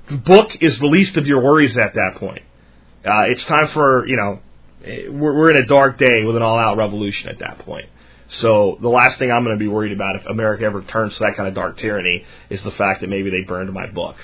[0.08, 2.42] the book is the least of your worries at that point.
[3.04, 4.40] Uh, it's time for, you know,
[5.10, 7.86] we're, we're in a dark day with an all out revolution at that point.
[8.28, 11.20] So the last thing I'm going to be worried about if America ever turns to
[11.20, 14.16] that kind of dark tyranny is the fact that maybe they burned my book.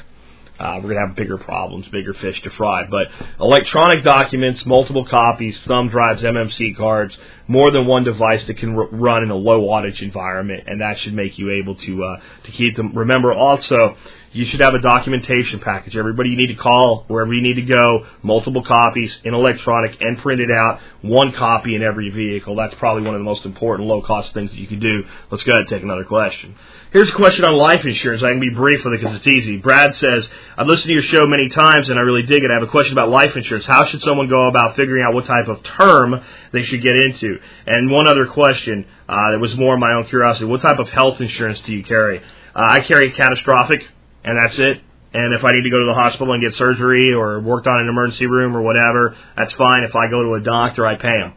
[0.61, 2.85] Uh, we're going to have bigger problems, bigger fish to fry.
[2.85, 3.09] But
[3.41, 7.17] electronic documents, multiple copies, thumb drives, MMC cards,
[7.49, 10.99] more than one device that can r- run in a low wattage environment, and that
[10.99, 12.93] should make you able to uh, to keep them.
[12.95, 13.97] Remember also,
[14.33, 15.97] you should have a documentation package.
[15.97, 20.19] Everybody you need to call wherever you need to go, multiple copies in electronic and
[20.19, 22.55] printed out, one copy in every vehicle.
[22.55, 25.03] That's probably one of the most important low cost things that you can do.
[25.33, 26.55] Let's go ahead and take another question.
[26.93, 28.23] Here's a question on life insurance.
[28.23, 29.57] I can be brief with it because it's easy.
[29.57, 32.51] Brad says, I've listened to your show many times and I really dig it.
[32.53, 33.67] I have a question about life insurance.
[33.67, 37.39] How should someone go about figuring out what type of term they should get into?
[37.67, 40.45] And one other question uh, that was more my own curiosity.
[40.45, 42.21] What type of health insurance do you carry?
[42.21, 42.23] Uh,
[42.55, 43.83] I carry catastrophic,
[44.25, 44.83] and that's it.
[45.13, 47.81] And if I need to go to the hospital and get surgery or worked on
[47.81, 49.83] an emergency room or whatever, that's fine.
[49.83, 51.33] If I go to a doctor, I pay him.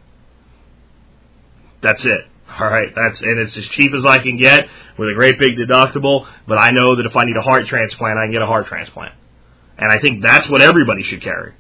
[1.81, 2.21] That's it.
[2.59, 4.67] All right, that's and it's as cheap as I can get
[4.97, 6.27] with a great big deductible.
[6.47, 8.67] But I know that if I need a heart transplant, I can get a heart
[8.67, 9.15] transplant,
[9.79, 11.53] and I think that's what everybody should carry.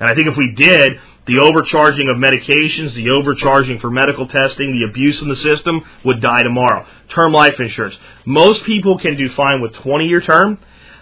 [0.00, 4.72] And I think if we did, the overcharging of medications, the overcharging for medical testing,
[4.72, 6.86] the abuse in the system would die tomorrow.
[7.10, 7.96] Term life insurance.
[8.24, 10.58] Most people can do fine with 20 year term,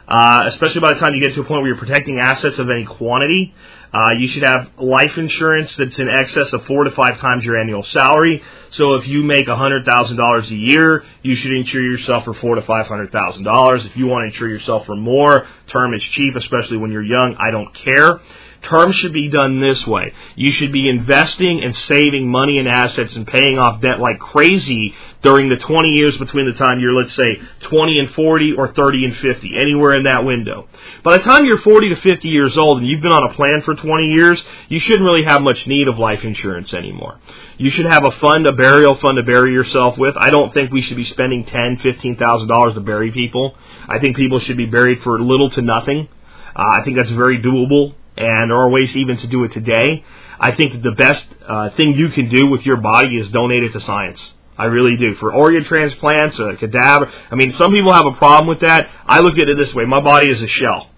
[0.08, 2.70] uh, especially by the time you get to a point where you're protecting assets of
[2.70, 3.54] any quantity.
[3.92, 7.58] Uh, you should have life insurance that's in excess of four to five times your
[7.58, 8.42] annual salary.
[8.72, 12.86] So if you make $100,000 a year, you should insure yourself for four to five
[12.86, 13.86] hundred thousand dollars.
[13.86, 17.36] If you want to insure yourself for more, term is cheap, especially when you're young.
[17.38, 18.20] I don't care.
[18.68, 20.12] Term should be done this way.
[20.34, 24.92] You should be investing and saving money and assets and paying off debt like crazy
[25.22, 29.04] during the 20 years between the time you're, let's say, 20 and 40 or 30
[29.04, 30.68] and 50, anywhere in that window.
[31.04, 33.62] By the time you're 40 to 50 years old and you've been on a plan
[33.64, 37.20] for 20 years, you shouldn't really have much need of life insurance anymore.
[37.58, 40.16] You should have a fund, a burial fund to bury yourself with.
[40.18, 43.56] I don't think we should be spending ten, fifteen thousand dollars to bury people.
[43.88, 46.08] I think people should be buried for little to nothing.
[46.54, 50.04] Uh, I think that's very doable and there are ways even to do it today.
[50.38, 53.64] I think that the best uh, thing you can do with your body is donate
[53.64, 54.20] it to science.
[54.58, 55.14] I really do.
[55.16, 57.12] For organ transplants, a cadaver.
[57.30, 58.88] I mean, some people have a problem with that.
[59.06, 60.90] I look at it this way: my body is a shell.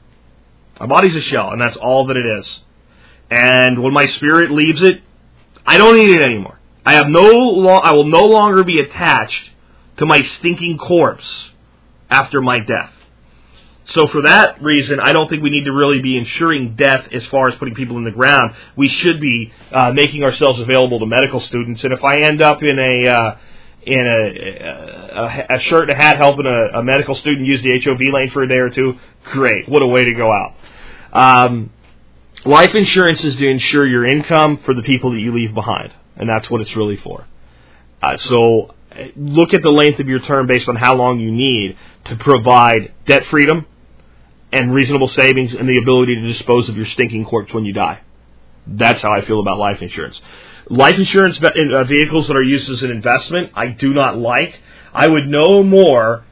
[0.79, 2.61] My body's a shell, and that's all that it is.
[3.31, 5.03] And when my spirit leaves it,
[5.67, 6.59] I don't need it anymore.
[6.87, 9.51] I have no lo- I will no longer be attached
[9.99, 11.51] to my stinking corpse
[12.09, 12.93] after my death.
[13.95, 17.27] So for that reason, I don't think we need to really be ensuring death as
[17.29, 18.55] far as putting people in the ground.
[18.77, 21.83] We should be uh, making ourselves available to medical students.
[21.85, 23.37] And if I end up in a uh,
[23.83, 27.81] in a, a, a shirt and a hat helping a, a medical student use the
[27.83, 29.67] HOV lane for a day or two, great.
[29.69, 30.55] What a way to go out.
[31.11, 31.71] Um,
[32.45, 36.29] life insurance is to insure your income for the people that you leave behind, and
[36.29, 37.27] that's what it's really for.
[38.03, 41.31] Uh, so uh, look at the length of your term based on how long you
[41.31, 43.65] need to provide debt freedom
[44.53, 48.01] and reasonable savings and the ability to dispose of your stinking corpse when you die.
[48.67, 50.21] That's how I feel about life insurance.
[50.69, 54.61] Life insurance uh, vehicles that are used as an investment, I do not like.
[54.93, 56.25] I would no more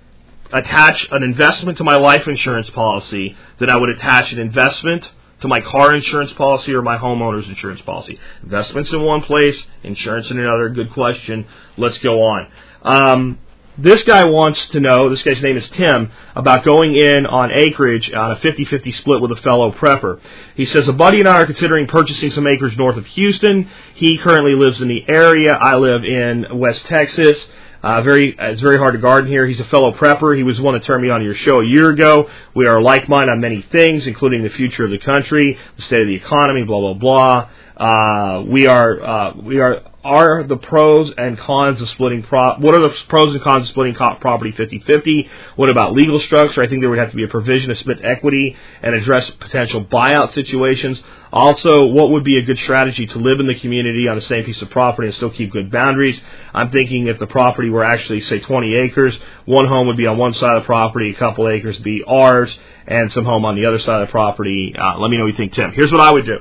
[0.52, 5.48] attach an investment to my life insurance policy than I would attach an investment to
[5.48, 8.18] my car insurance policy or my homeowner's insurance policy.
[8.42, 10.68] Investments in one place, insurance in another.
[10.70, 11.46] Good question.
[11.76, 12.48] Let's go on.
[12.82, 13.38] Um,
[13.78, 18.10] this guy wants to know, this guy's name is Tim, about going in on acreage
[18.12, 20.20] on a 50-50 split with a fellow prepper.
[20.54, 23.68] He says, a buddy and I are considering purchasing some acreage north of Houston.
[23.94, 25.52] He currently lives in the area.
[25.54, 27.38] I live in West Texas.
[27.82, 29.46] Uh, very, it's very hard to garden here.
[29.46, 30.36] He's a fellow prepper.
[30.36, 32.28] He was one that turned me on to your show a year ago.
[32.54, 36.00] We are like minded on many things, including the future of the country, the state
[36.00, 37.48] of the economy, blah blah blah.
[37.76, 42.74] Uh, we are, uh, we are are the pros and cons of splitting pro- what
[42.74, 46.62] are the pros and cons of splitting property 50-50 what about legal structure?
[46.62, 49.84] I think there would have to be a provision to split equity and address potential
[49.84, 51.02] buyout situations.
[51.32, 54.44] Also what would be a good strategy to live in the community on the same
[54.44, 56.20] piece of property and still keep good boundaries?
[56.54, 60.16] I'm thinking if the property were actually say 20 acres one home would be on
[60.16, 63.66] one side of the property a couple acres be ours and some home on the
[63.66, 64.72] other side of the property.
[64.78, 65.72] Uh, let me know what you think tim.
[65.72, 66.38] Here's what i would do.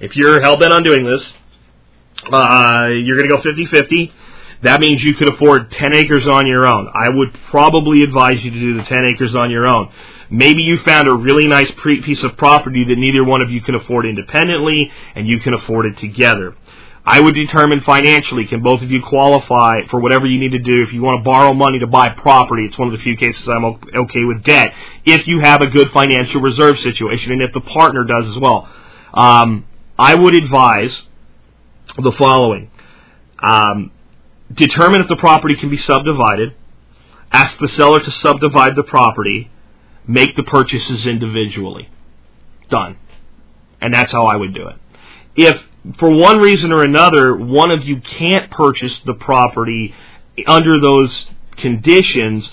[0.00, 1.24] If you're hell bent on doing this
[2.32, 4.12] uh, you're going to go 50-50.
[4.62, 6.90] That means you could afford 10 acres on your own.
[6.92, 9.92] I would probably advise you to do the 10 acres on your own.
[10.30, 13.60] Maybe you found a really nice pre- piece of property that neither one of you
[13.60, 16.54] can afford independently and you can afford it together.
[17.06, 20.82] I would determine financially, can both of you qualify for whatever you need to do?
[20.82, 23.48] If you want to borrow money to buy property, it's one of the few cases
[23.48, 24.74] I'm okay with debt.
[25.06, 28.68] If you have a good financial reserve situation and if the partner does as well.
[29.14, 29.64] Um,
[29.98, 31.02] I would advise
[32.02, 32.70] the following.
[33.42, 33.90] Um,
[34.52, 36.54] determine if the property can be subdivided.
[37.30, 39.50] Ask the seller to subdivide the property.
[40.06, 41.90] Make the purchases individually.
[42.70, 42.96] Done.
[43.80, 44.76] And that's how I would do it.
[45.36, 45.62] If
[45.98, 49.94] for one reason or another one of you can't purchase the property
[50.46, 52.48] under those conditions,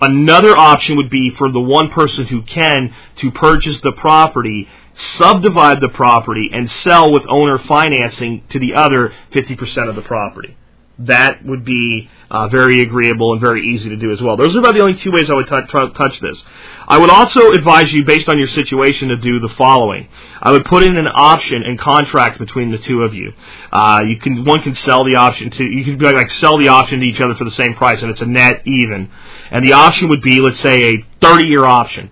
[0.00, 5.80] another option would be for the one person who can to purchase the property subdivide
[5.80, 10.56] the property and sell with owner financing to the other 50% of the property.
[10.98, 14.36] That would be uh, very agreeable and very easy to do as well.
[14.36, 16.42] Those are about the only two ways I would touch this.
[16.86, 20.08] I would also advise you, based on your situation, to do the following.
[20.40, 23.32] I would put in an option and contract between the two of you.
[23.72, 27.00] Uh, you can one can sell the option to you can like sell the option
[27.00, 29.10] to each other for the same price, and it's a net even.
[29.50, 32.10] And the option would be, let's say, a 30 year option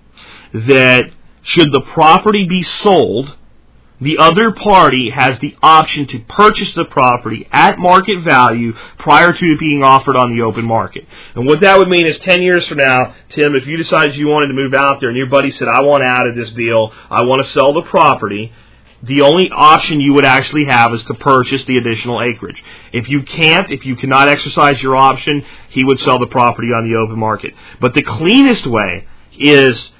[0.53, 1.11] that
[1.43, 3.37] should the property be sold,
[4.01, 9.45] the other party has the option to purchase the property at market value prior to
[9.45, 11.07] it being offered on the open market.
[11.35, 14.29] And what that would mean is 10 years from now, Tim, if you decided you
[14.29, 16.93] wanted to move out there and your buddy said, I want out of this deal,
[17.11, 18.53] I want to sell the property,
[19.03, 22.63] the only option you would actually have is to purchase the additional acreage.
[22.93, 26.89] If you can't, if you cannot exercise your option, he would sell the property on
[26.89, 27.55] the open market.
[27.81, 29.07] But the cleanest way
[29.39, 29.91] is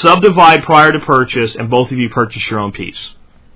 [0.00, 3.10] subdivide prior to purchase, and both of you purchase your own piece.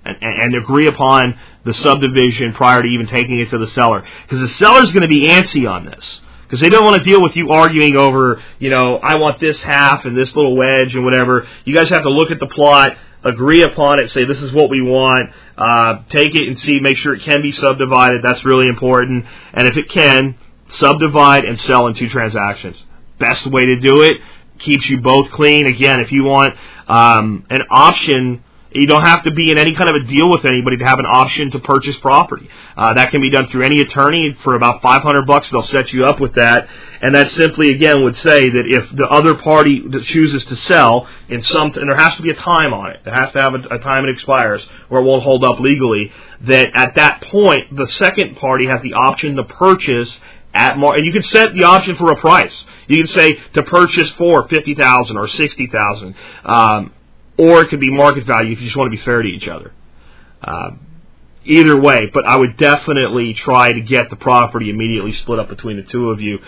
[0.05, 4.07] And, and agree upon the subdivision prior to even taking it to the seller.
[4.22, 6.20] Because the seller's going to be antsy on this.
[6.44, 9.61] Because they don't want to deal with you arguing over, you know, I want this
[9.62, 11.49] half and this little wedge and whatever.
[11.64, 14.70] You guys have to look at the plot, agree upon it, say this is what
[14.70, 18.22] we want, uh, take it and see, make sure it can be subdivided.
[18.22, 19.27] That's really important.
[19.53, 22.77] And if it can, subdivide and sell in two transactions.
[23.18, 24.18] Best way to do it
[24.59, 25.66] keeps you both clean.
[25.66, 26.55] Again, if you want
[26.88, 28.42] um, an option,
[28.73, 30.99] You don't have to be in any kind of a deal with anybody to have
[30.99, 32.47] an option to purchase property.
[32.77, 35.49] Uh, that can be done through any attorney for about 500 bucks.
[35.51, 36.69] They'll set you up with that,
[37.01, 41.40] and that simply again would say that if the other party chooses to sell in
[41.42, 43.01] some, and there has to be a time on it.
[43.05, 46.12] There has to have a, a time it expires, or it won't hold up legally.
[46.42, 50.11] That at that point, the second party has the option to purchase
[50.53, 52.55] at mar- and you can set the option for a price.
[52.88, 56.92] You can say to purchase for fifty thousand or sixty thousand, um,
[57.37, 59.49] or it could be market value if you just want to be fair to each
[59.49, 59.72] other.
[60.42, 60.70] Uh,
[61.44, 65.77] either way, but I would definitely try to get the property immediately split up between
[65.77, 66.38] the two of you.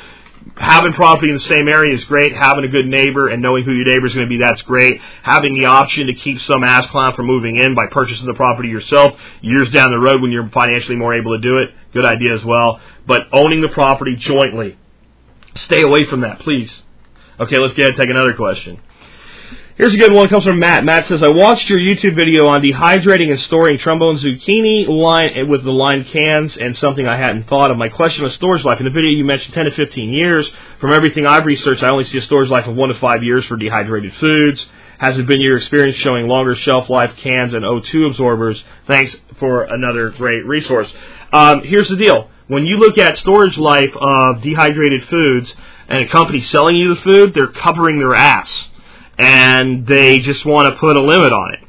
[0.56, 2.34] Having property in the same area is great.
[2.34, 5.00] Having a good neighbor and knowing who your neighbor is going to be, that's great.
[5.22, 8.68] Having the option to keep some ass clown from moving in by purchasing the property
[8.68, 12.32] yourself years down the road when you're financially more able to do it, good idea
[12.32, 12.80] as well.
[13.06, 14.78] But owning the property jointly,
[15.58, 16.82] stay away from that, please.
[17.40, 18.80] Okay, let's get ahead and take another question.
[19.78, 20.26] Here's a good one.
[20.26, 20.84] It comes from Matt.
[20.84, 25.42] Matt says, I watched your YouTube video on dehydrating and storing trombone zucchini line eh,
[25.44, 27.78] with the lined cans and something I hadn't thought of.
[27.78, 28.80] My question was storage life.
[28.80, 30.50] In the video, you mentioned 10 to 15 years.
[30.80, 33.44] From everything I've researched, I only see a storage life of 1 to 5 years
[33.44, 34.66] for dehydrated foods.
[34.98, 38.60] Has it been your experience showing longer shelf life cans and O2 absorbers?
[38.88, 40.92] Thanks for another great resource.
[41.32, 42.30] Um, here's the deal.
[42.46, 45.54] When you look at storage life of dehydrated foods
[45.88, 48.68] and a company selling you the food, they're covering their ass
[49.18, 51.60] and they just want to put a limit on it.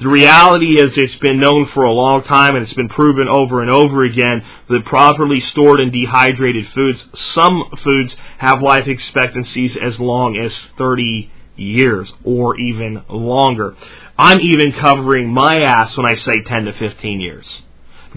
[0.00, 3.60] The reality is it's been known for a long time and it's been proven over
[3.62, 7.04] and over again that properly stored and dehydrated foods,
[7.34, 13.74] some foods have life expectancies as long as 30 years or even longer.
[14.16, 17.62] I'm even covering my ass when I say 10 to 15 years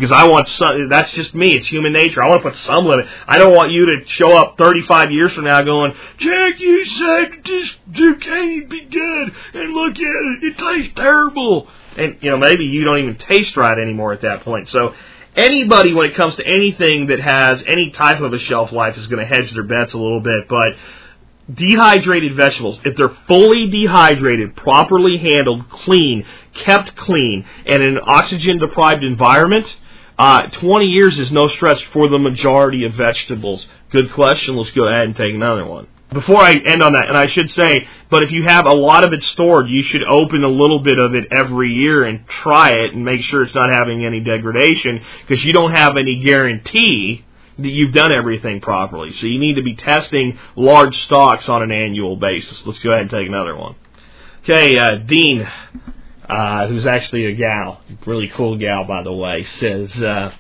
[0.02, 0.90] because I want some.
[0.90, 1.56] That's just me.
[1.56, 2.24] It's human nature.
[2.24, 3.06] I want to put some limit.
[3.28, 7.44] I don't want you to show up 35 years from now going, Jack, you said
[7.46, 11.68] this zucchini be good, and look at it, it tastes terrible.
[11.96, 14.70] And you know maybe you don't even taste right anymore at that point.
[14.70, 14.96] So
[15.36, 19.06] anybody when it comes to anything that has any type of a shelf life is
[19.06, 20.74] going to hedge their bets a little bit, but
[21.54, 28.58] dehydrated vegetables, if they're fully dehydrated, properly handled, clean, kept clean, and in an oxygen
[28.58, 29.78] deprived environment,
[30.22, 33.66] uh, 20 years is no stretch for the majority of vegetables.
[33.90, 34.56] Good question.
[34.56, 35.88] Let's go ahead and take another one.
[36.14, 39.04] Before I end on that, and I should say, but if you have a lot
[39.04, 42.70] of it stored, you should open a little bit of it every year and try
[42.70, 47.26] it and make sure it's not having any degradation because you don't have any guarantee
[47.58, 49.14] that you've done everything properly.
[49.14, 52.62] So you need to be testing large stocks on an annual basis.
[52.64, 53.76] Let's go ahead and take another one.
[54.44, 55.48] Okay, uh, Dean,
[56.32, 60.02] uh, who's actually a gal, really cool gal by the way, says.
[60.02, 60.32] Uh,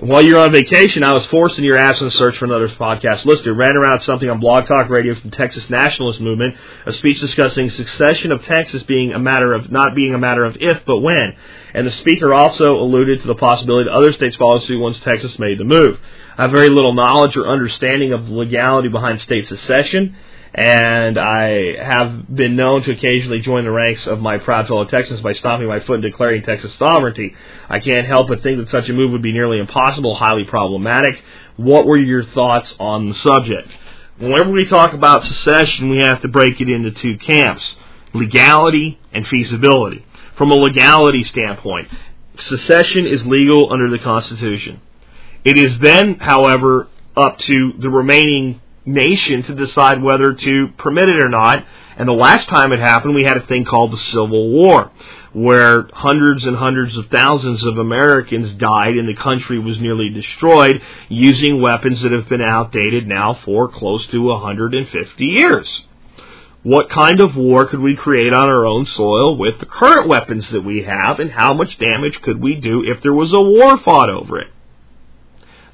[0.00, 3.24] while you're on vacation, I was forced in your absence to search for another podcast
[3.24, 3.56] listed.
[3.56, 8.32] Ran around something on Blog Talk Radio from Texas Nationalist Movement, a speech discussing secession
[8.32, 11.36] of Texas being a matter of not being a matter of if but when.
[11.74, 15.38] And the speaker also alluded to the possibility that other states follow suit once Texas
[15.38, 16.00] made the move.
[16.36, 20.16] I have very little knowledge or understanding of the legality behind state secession,
[20.54, 25.20] and I have been known to occasionally join the ranks of my proud fellow Texans
[25.20, 27.34] by stomping my foot and declaring Texas sovereignty.
[27.68, 31.20] I can't help but think that such a move would be nearly impossible, highly problematic.
[31.56, 33.68] What were your thoughts on the subject?
[34.18, 37.74] Whenever we talk about secession, we have to break it into two camps
[38.12, 40.06] legality and feasibility.
[40.36, 41.88] From a legality standpoint,
[42.38, 44.80] secession is legal under the Constitution.
[45.44, 46.86] It is then, however,
[47.16, 51.64] up to the remaining nation to decide whether to permit it or not.
[51.96, 54.90] And the last time it happened, we had a thing called the Civil War,
[55.32, 60.80] where hundreds and hundreds of thousands of Americans died and the country was nearly destroyed
[61.08, 65.84] using weapons that have been outdated now for close to 150 years.
[66.62, 70.48] What kind of war could we create on our own soil with the current weapons
[70.48, 73.76] that we have, and how much damage could we do if there was a war
[73.76, 74.48] fought over it?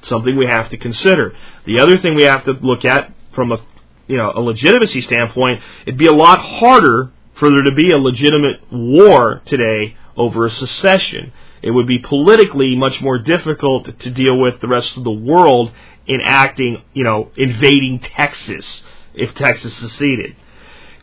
[0.03, 1.35] Something we have to consider.
[1.65, 3.65] The other thing we have to look at from a
[4.07, 7.97] you know a legitimacy standpoint, it'd be a lot harder for there to be a
[7.97, 11.31] legitimate war today over a secession.
[11.61, 15.71] It would be politically much more difficult to deal with the rest of the world
[16.07, 18.81] in acting, you know, invading Texas
[19.13, 20.35] if Texas seceded.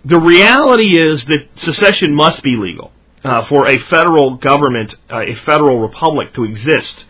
[0.05, 2.93] The reality is that secession must be legal
[3.25, 7.05] uh, for a federal government, uh, a federal republic to exist.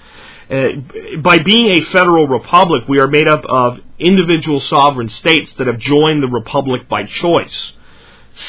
[0.51, 0.69] Uh,
[1.21, 5.79] by being a federal republic, we are made up of individual sovereign states that have
[5.79, 7.73] joined the republic by choice.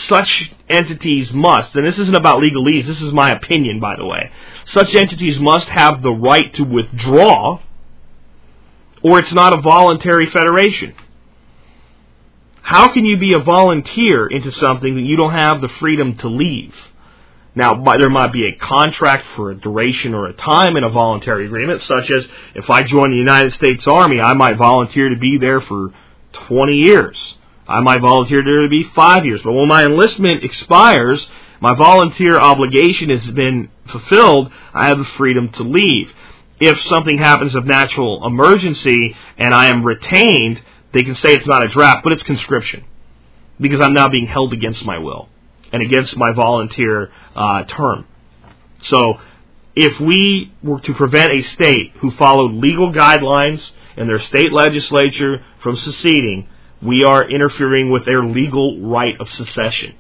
[0.08, 4.32] Such entities must, and this isn't about legalese, this is my opinion, by the way,
[4.66, 7.60] such entities must have the right to withdraw,
[9.02, 10.94] or it's not a voluntary federation.
[12.62, 16.28] How can you be a volunteer into something that you don't have the freedom to
[16.30, 16.76] leave?
[17.60, 21.46] Now, there might be a contract for a duration or a time in a voluntary
[21.46, 25.38] agreement, such as if I join the United States Army, I might volunteer to be
[25.38, 25.92] there for
[26.48, 27.36] 20 years.
[27.68, 29.42] I might volunteer there to be five years.
[29.44, 31.28] But when my enlistment expires,
[31.60, 36.14] my volunteer obligation has been fulfilled, I have the freedom to leave.
[36.62, 40.62] If something happens of natural emergency and I am retained,
[40.94, 42.86] they can say it's not a draft, but it's conscription.
[43.60, 45.28] Because I'm now being held against my will
[45.72, 48.06] and against my volunteer uh, term.
[48.84, 49.20] So,
[49.76, 53.62] if we were to prevent a state who followed legal guidelines
[53.96, 56.48] in their state legislature from seceding,
[56.82, 59.96] we are interfering with their legal right of secession.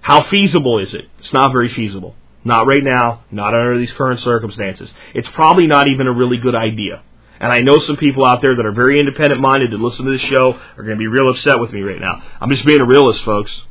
[0.00, 1.06] How feasible is it?
[1.18, 2.16] It's not very feasible.
[2.44, 4.92] Not right now, not under these current circumstances.
[5.14, 7.02] It's probably not even a really good idea.
[7.38, 10.12] And I know some people out there that are very independent minded that listen to
[10.12, 12.22] this show are going to be real upset with me right now.
[12.40, 13.62] I'm just being a realist, folks.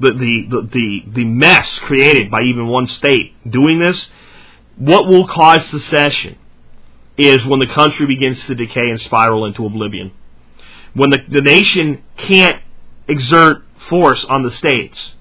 [0.00, 4.08] The, the, the, the, mess created by even one state doing this,
[4.76, 6.38] what will cause secession
[7.18, 10.12] is when the country begins to decay and spiral into oblivion.
[10.94, 12.62] When the, the nation can't
[13.08, 15.12] exert force on the states.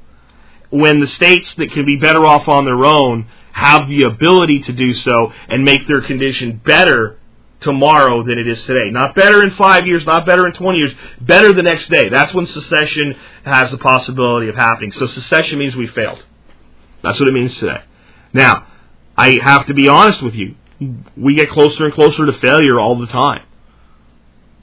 [0.69, 4.73] When the states that can be better off on their own have the ability to
[4.73, 7.19] do so and make their condition better
[7.61, 8.89] tomorrow than it is today.
[8.91, 12.09] Not better in five years, not better in 20 years, better the next day.
[12.09, 14.91] That's when secession has the possibility of happening.
[14.93, 16.23] So secession means we failed.
[17.03, 17.81] That's what it means today.
[18.33, 18.67] Now,
[19.17, 20.55] I have to be honest with you.
[21.17, 23.45] We get closer and closer to failure all the time.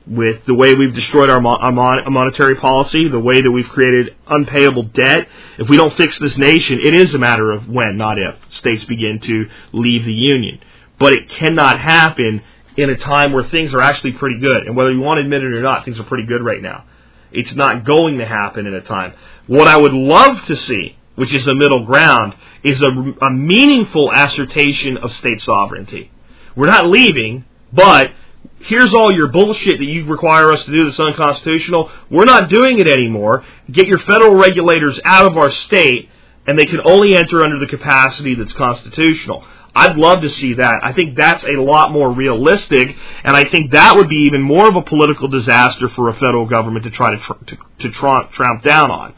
[0.06, 4.14] With the way we've destroyed our, our mon- monetary policy, the way that we've created
[4.26, 5.28] unpayable debt,
[5.58, 8.84] if we don't fix this nation, it is a matter of when, not if, states
[8.84, 10.60] begin to leave the Union.
[10.98, 12.42] But it cannot happen
[12.76, 14.66] in a time where things are actually pretty good.
[14.66, 16.84] And whether you want to admit it or not, things are pretty good right now.
[17.32, 19.14] It's not going to happen in a time.
[19.46, 24.10] What I would love to see, which is a middle ground, is a, a meaningful
[24.12, 26.10] assertion of state sovereignty.
[26.54, 28.12] We're not leaving, but
[28.60, 31.90] here's all your bullshit that you require us to do that's unconstitutional.
[32.10, 33.44] We're not doing it anymore.
[33.70, 36.08] Get your federal regulators out of our state,
[36.46, 39.44] and they can only enter under the capacity that's constitutional.
[39.76, 40.80] I'd love to see that.
[40.82, 44.66] I think that's a lot more realistic, and I think that would be even more
[44.66, 48.32] of a political disaster for a federal government to try to tr- to, to tr-
[48.32, 49.14] tramp down on.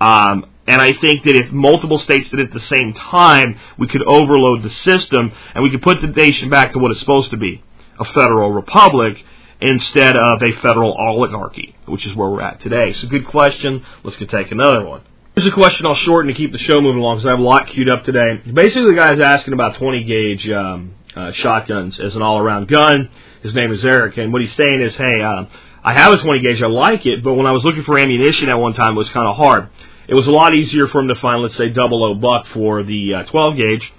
[0.00, 3.86] Um, and I think that if multiple states did it at the same time, we
[3.86, 7.30] could overload the system, and we could put the nation back to what it's supposed
[7.30, 7.62] to be
[7.98, 9.24] a federal republic
[9.60, 12.92] instead of a federal oligarchy, which is where we're at today.
[12.94, 13.84] So, good question.
[14.02, 15.02] Let's go take another one.
[15.40, 17.42] Here's a question I'll shorten to keep the show moving along because I have a
[17.42, 18.42] lot queued up today.
[18.52, 23.08] Basically, the guy's asking about 20 gauge um, uh, shotguns as an all around gun.
[23.42, 25.46] His name is Eric, and what he's saying is, hey, uh,
[25.82, 28.50] I have a 20 gauge, I like it, but when I was looking for ammunition
[28.50, 29.70] at one time, it was kind of hard.
[30.08, 32.82] It was a lot easier for him to find, let's say, double O buck for
[32.82, 33.92] the uh, 12 gauge,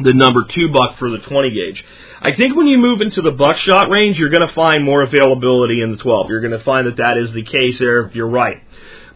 [0.00, 1.84] the number two buck for the 20 gauge.
[2.20, 5.82] I think when you move into the buckshot range, you're going to find more availability
[5.82, 6.30] in the 12.
[6.30, 8.10] You're going to find that that is the case there.
[8.10, 8.60] You're right.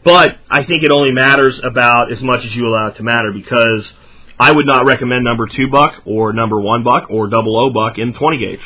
[0.04, 3.32] But I think it only matters about as much as you allow it to matter
[3.32, 3.92] because
[4.38, 7.98] I would not recommend number two buck or number one buck or double O buck
[7.98, 8.60] in 20 gauge.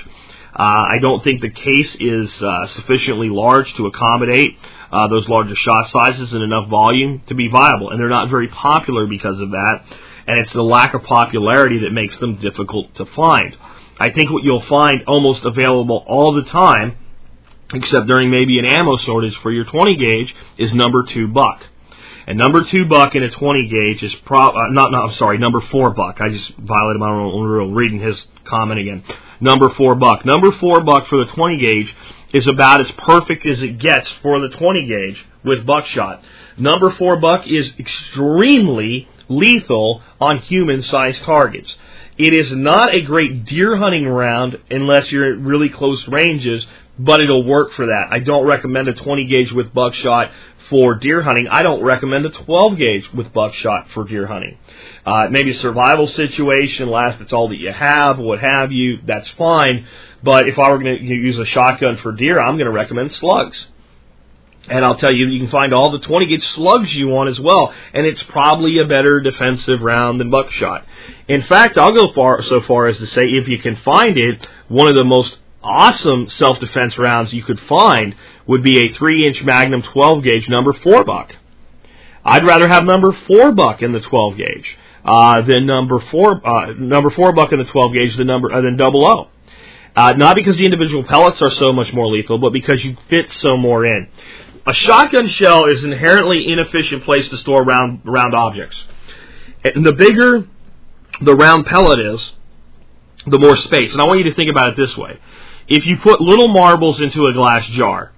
[0.55, 4.59] Uh, I don't think the case is uh, sufficiently large to accommodate
[4.93, 8.49] uh, those larger shot sizes and enough volume to be viable, and they're not very
[8.49, 9.83] popular because of that.
[10.27, 13.57] And it's the lack of popularity that makes them difficult to find.
[13.99, 16.99] I think what you'll find almost available all the time
[17.73, 21.63] except during maybe an ammo shortage for your 20 gauge, is number two buck.
[22.27, 25.39] And number two buck in a 20 gauge is pro, uh, not, not, I'm sorry,
[25.39, 26.21] number four buck.
[26.21, 29.03] I just violated my own rule reading his comment again.
[29.41, 30.25] Number four buck.
[30.25, 31.95] Number four buck for the 20 gauge
[32.33, 36.23] is about as perfect as it gets for the 20 gauge with buckshot.
[36.57, 41.75] Number four buck is extremely lethal on human sized targets.
[42.19, 46.67] It is not a great deer hunting round unless you're at really close ranges
[47.05, 48.09] but it'll work for that.
[48.11, 50.31] I don't recommend a 20 gauge with buckshot
[50.71, 51.49] for deer hunting.
[51.51, 54.59] I don't recommend a 12 gauge with buckshot for deer hunting.
[55.05, 59.29] Uh, maybe a survival situation, last it's all that you have, what have you, that's
[59.31, 59.87] fine.
[60.23, 63.13] But if I were going to use a shotgun for deer, I'm going to recommend
[63.13, 63.67] slugs.
[64.69, 67.41] And I'll tell you, you can find all the 20 gauge slugs you want as
[67.41, 70.87] well, and it's probably a better defensive round than buckshot.
[71.27, 74.47] In fact, I'll go far so far as to say, if you can find it,
[74.69, 78.15] one of the most awesome self-defense rounds you could find
[78.47, 81.35] would be a 3-inch Magnum 12 gauge number 4 buck.
[82.25, 86.73] I'd rather have number 4 buck in the 12 gauge uh, than number 4 uh,
[86.75, 89.29] number 4 buck in the 12 gauge than number uh, than double O.
[89.95, 93.31] Uh, not because the individual pellets are so much more lethal, but because you fit
[93.33, 94.09] so more in.
[94.67, 98.83] A shotgun shell is an inherently inefficient place to store round round objects.
[99.65, 100.47] And the bigger
[101.21, 102.33] the round pellet is,
[103.27, 103.93] the more space.
[103.93, 105.19] And I want you to think about it this way.
[105.69, 108.13] If you put little marbles into a glass jar,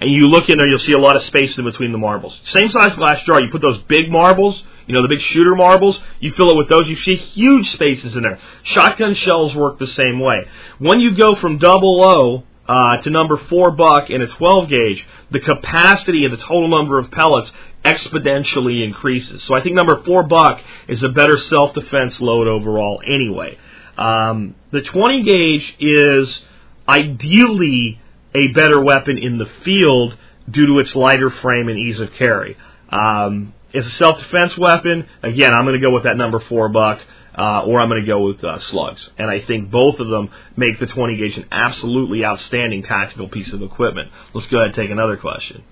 [0.00, 2.38] and you look in there, you'll see a lot of space in between the marbles.
[2.46, 5.98] Same size glass jar, you put those big marbles, you know, the big shooter marbles,
[6.20, 8.38] you fill it with those, you see huge spaces in there.
[8.64, 10.46] Shotgun shells work the same way.
[10.78, 15.06] When you go from double O uh, to number four buck in a 12 gauge,
[15.30, 17.50] the capacity of the total number of pellets
[17.84, 19.42] exponentially increases.
[19.44, 23.58] So I think number four buck is a better self-defense load overall anyway.
[23.96, 26.42] Um, the 20 gauge is
[26.88, 28.00] ideally
[28.34, 30.16] a better weapon in the field
[30.50, 32.56] due to its lighter frame and ease of carry.
[32.90, 35.06] Um, it's a self-defense weapon.
[35.22, 37.00] Again, I'm going to go with that number four buck,
[37.36, 39.10] uh, or I'm going to go with uh, slugs.
[39.18, 43.52] And I think both of them make the 20 gauge an absolutely outstanding tactical piece
[43.52, 44.10] of equipment.
[44.32, 45.64] Let's go ahead and take another question.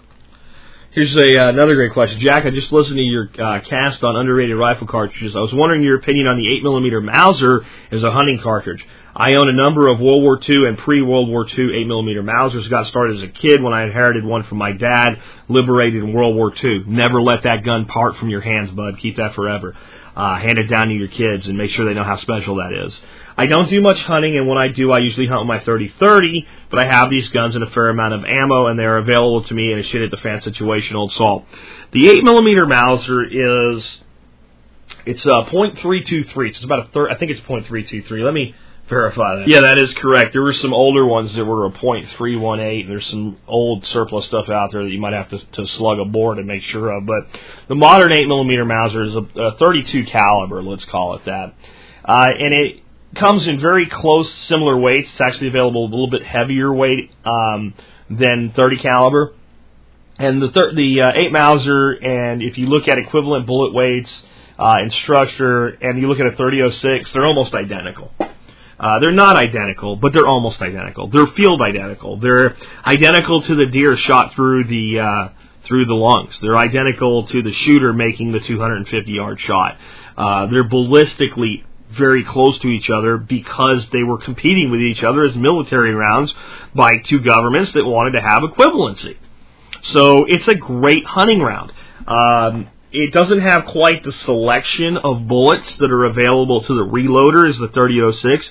[0.93, 2.21] Here's a, uh, another great question.
[2.21, 5.35] Jack, I just listened to your uh, cast on underrated rifle cartridges.
[5.35, 8.85] I was wondering your opinion on the 8mm Mauser as a hunting cartridge.
[9.15, 12.69] I own a number of World War II and pre-World War II 8mm Mausers.
[12.71, 16.35] Got started as a kid when I inherited one from my dad, liberated in World
[16.35, 16.85] War II.
[16.87, 18.99] Never let that gun part from your hands, bud.
[18.99, 19.77] Keep that forever.
[20.17, 22.73] Uh, hand it down to your kids and make sure they know how special that
[22.73, 22.99] is.
[23.37, 26.47] I don't do much hunting, and when I do, I usually hunt with my 30-30,
[26.71, 29.55] but I have these guns and a fair amount of ammo, and they're available to
[29.55, 31.47] me in a shit at the fan situation, old salt.
[31.93, 33.99] The 8mm Mauser is,
[35.07, 38.23] it's uh, .323, so it's about a third, I think it's .323.
[38.23, 38.55] Let me
[38.93, 39.49] verify that.
[39.49, 40.33] Yeah, that is correct.
[40.33, 42.87] There were some older ones that were a .318.
[42.87, 46.05] There's some old surplus stuff out there that you might have to, to slug a
[46.05, 50.63] bore to make sure of, but the modern 8mm Mauser is a, a 32 caliber,
[50.63, 51.55] let's call it that.
[52.05, 52.83] Uh, and it
[53.15, 55.11] comes in very close, similar weights.
[55.11, 57.75] It's actually available a little bit heavier weight um,
[58.11, 59.35] than 30 caliber.
[60.19, 64.25] And the thir- the uh, 8 Mauser, and if you look at equivalent bullet weights
[64.59, 68.13] uh, and structure, and you look at a 3006, they're almost identical.
[68.83, 71.09] Uh, they're not identical, but they're almost identical.
[71.09, 72.17] They're field identical.
[72.17, 75.29] They're identical to the deer shot through the uh,
[75.65, 76.37] through the lungs.
[76.43, 79.79] They're identical to the shooter making the 250 yard shot.
[80.17, 81.63] Uh, they're ballistically
[81.97, 86.35] very close to each other because they were competing with each other as military rounds
[86.75, 89.17] by two governments that wanted to have equivalency.
[89.83, 91.73] So it's a great hunting round.
[92.09, 97.49] Um, it doesn't have quite the selection of bullets that are available to the reloader
[97.49, 98.51] as the 3006.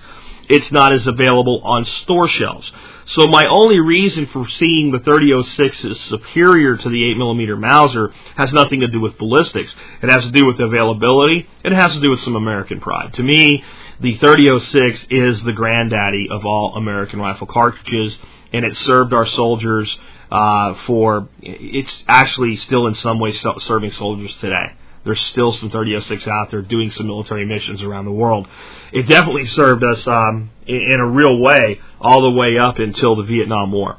[0.52, 2.70] It's not as available on store shelves.
[3.08, 8.54] So my only reason for seeing the 3006 is superior to the 8mm Mauser has
[8.54, 9.74] nothing to do with ballistics.
[10.02, 11.48] It has to do with availability.
[11.64, 13.14] It has to do with some American pride.
[13.16, 13.64] To me,
[14.00, 18.18] the 3006 is the granddaddy of all American rifle cartridges,
[18.54, 19.98] and it served our soldiers
[20.32, 21.28] uh, for.
[21.42, 24.74] It's actually still in some ways serving soldiers today.
[25.04, 28.48] There's still some 3006 out there doing some military missions around the world.
[28.92, 33.24] It definitely served us um, in, a real way all the way up until the
[33.24, 33.98] Vietnam War.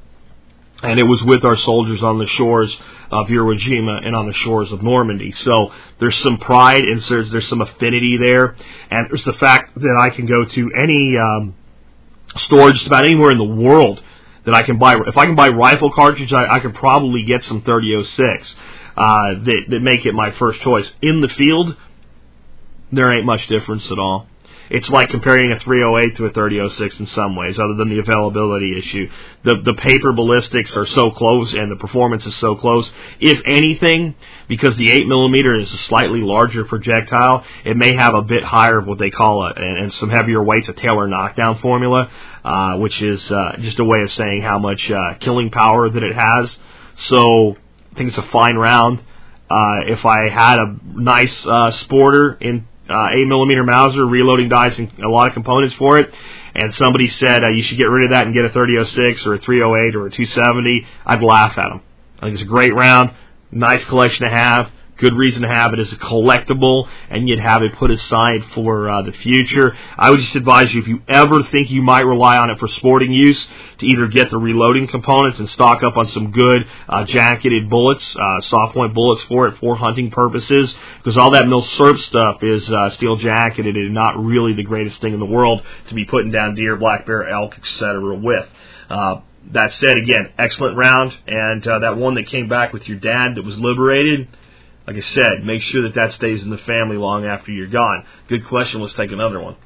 [0.83, 2.77] And it was with our soldiers on the shores
[3.11, 5.33] of Iwo Jima and on the shores of Normandy.
[5.33, 8.57] So there's some pride and there's, there's some affinity there.
[8.91, 11.55] And there's the fact that I can go to any um,
[12.37, 14.03] store just about anywhere in the world
[14.45, 14.97] that I can buy.
[15.07, 18.55] If I can buy rifle cartridges, I, I could probably get some 3006
[18.97, 20.91] uh, that, that make it my first choice.
[21.03, 21.77] In the field,
[22.91, 24.27] there ain't much difference at all.
[24.73, 28.79] It's like comparing a 308 to a 3006 in some ways, other than the availability
[28.79, 29.07] issue.
[29.45, 32.91] The the paper ballistics are so close and the performance is so close.
[33.21, 34.15] If anything,
[34.49, 38.79] because the 8 millimeter is a slightly larger projectile, it may have a bit higher
[38.79, 42.11] of what they call a and, and some heavier weights a Taylor knockdown formula,
[42.43, 46.03] uh, which is uh, just a way of saying how much uh, killing power that
[46.03, 46.57] it has.
[47.09, 47.57] So
[47.93, 49.01] I think it's a fine round.
[49.51, 54.79] Uh, if I had a nice uh, sporter in uh, 8 millimeter Mauser, reloading dice
[54.79, 56.13] and a lot of components for it,
[56.55, 59.35] and somebody said uh, you should get rid of that and get a 3006 or
[59.35, 61.83] a 308 or a 270, I'd laugh at them.
[62.19, 63.13] I think it's a great round,
[63.51, 67.63] nice collection to have good reason to have it as a collectible, and you'd have
[67.63, 69.77] it put aside for uh, the future.
[69.97, 72.69] I would just advise you if you ever think you might rely on it for
[72.69, 73.47] sporting use,
[73.79, 78.15] to either get the reloading components and stock up on some good uh, jacketed bullets,
[78.17, 82.71] uh, soft point bullets for it for hunting purposes, because all that Milsurp stuff is
[82.71, 86.31] uh, steel jacketed and not really the greatest thing in the world to be putting
[86.31, 88.15] down deer, black bear, elk, etc.
[88.15, 88.49] with.
[88.89, 89.21] Uh,
[89.51, 93.35] that said, again, excellent round, and uh, that one that came back with your dad
[93.35, 94.29] that was liberated
[94.87, 98.05] like I said, make sure that that stays in the family long after you're gone.
[98.29, 98.81] Good question.
[98.81, 99.57] Let's take another one.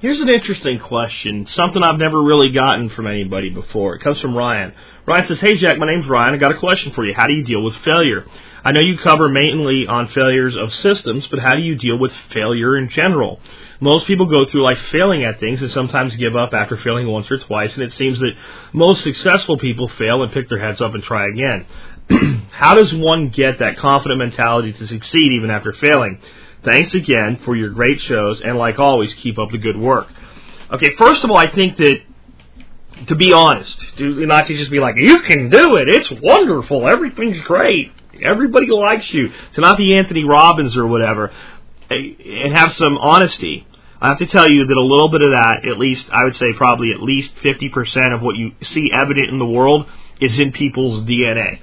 [0.00, 3.94] Here's an interesting question, something I've never really gotten from anybody before.
[3.94, 4.74] It comes from Ryan.
[5.06, 6.34] Ryan says, Hey Jack, my name's Ryan.
[6.34, 7.14] I got a question for you.
[7.14, 8.26] How do you deal with failure?
[8.64, 12.12] I know you cover mainly on failures of systems, but how do you deal with
[12.32, 13.38] failure in general?
[13.82, 17.28] Most people go through life failing at things and sometimes give up after failing once
[17.28, 18.30] or twice, and it seems that
[18.72, 21.66] most successful people fail and pick their heads up and try again.
[22.52, 26.20] how does one get that confident mentality to succeed even after failing?
[26.64, 30.06] Thanks again for your great shows, and like always, keep up the good work.
[30.70, 32.02] Okay, first of all, I think that
[33.08, 36.86] to be honest, to not to just be like, you can do it, it's wonderful,
[36.86, 37.90] everything's great,
[38.22, 41.32] everybody likes you, to not be Anthony Robbins or whatever,
[41.90, 41.96] eh,
[42.44, 43.66] and have some honesty.
[44.02, 46.34] I have to tell you that a little bit of that, at least, I would
[46.34, 49.88] say probably at least 50% of what you see evident in the world
[50.20, 51.60] is in people's DNA.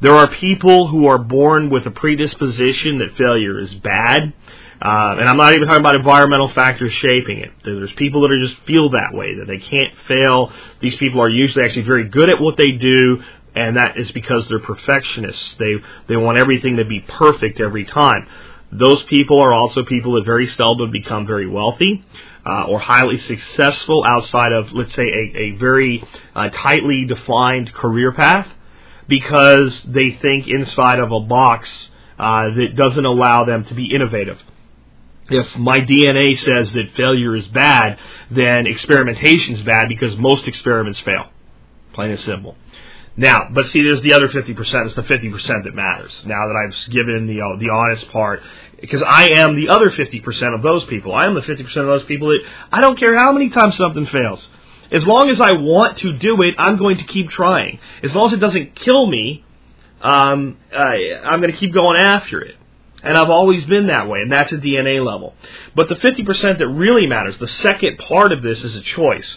[0.00, 4.32] There are people who are born with a predisposition that failure is bad.
[4.82, 7.52] Uh, and I'm not even talking about environmental factors shaping it.
[7.64, 10.52] There's people that are just feel that way, that they can't fail.
[10.80, 13.22] These people are usually actually very good at what they do,
[13.54, 15.54] and that is because they're perfectionists.
[15.60, 15.74] They,
[16.08, 18.26] they want everything to be perfect every time.
[18.74, 22.04] Those people are also people that very seldom become very wealthy.
[22.46, 26.04] Uh, or highly successful outside of, let's say, a, a very
[26.36, 28.46] uh, tightly defined career path
[29.08, 31.70] because they think inside of a box
[32.18, 34.38] uh, that doesn't allow them to be innovative.
[35.30, 37.98] If my DNA says that failure is bad,
[38.30, 41.30] then experimentation is bad because most experiments fail.
[41.94, 42.56] Plain and simple.
[43.16, 44.86] Now, but see, there's the other 50%.
[44.86, 46.24] It's the 50% that matters.
[46.26, 48.42] Now that I've given the uh, the honest part,
[48.80, 51.14] because I am the other 50% of those people.
[51.14, 52.40] I am the 50% of those people that
[52.72, 54.46] I don't care how many times something fails.
[54.90, 57.78] As long as I want to do it, I'm going to keep trying.
[58.02, 59.44] As long as it doesn't kill me,
[60.02, 62.56] um, I, I'm going to keep going after it.
[63.02, 65.34] And I've always been that way, and that's a DNA level.
[65.74, 69.28] But the 50% that really matters, the second part of this is a choice.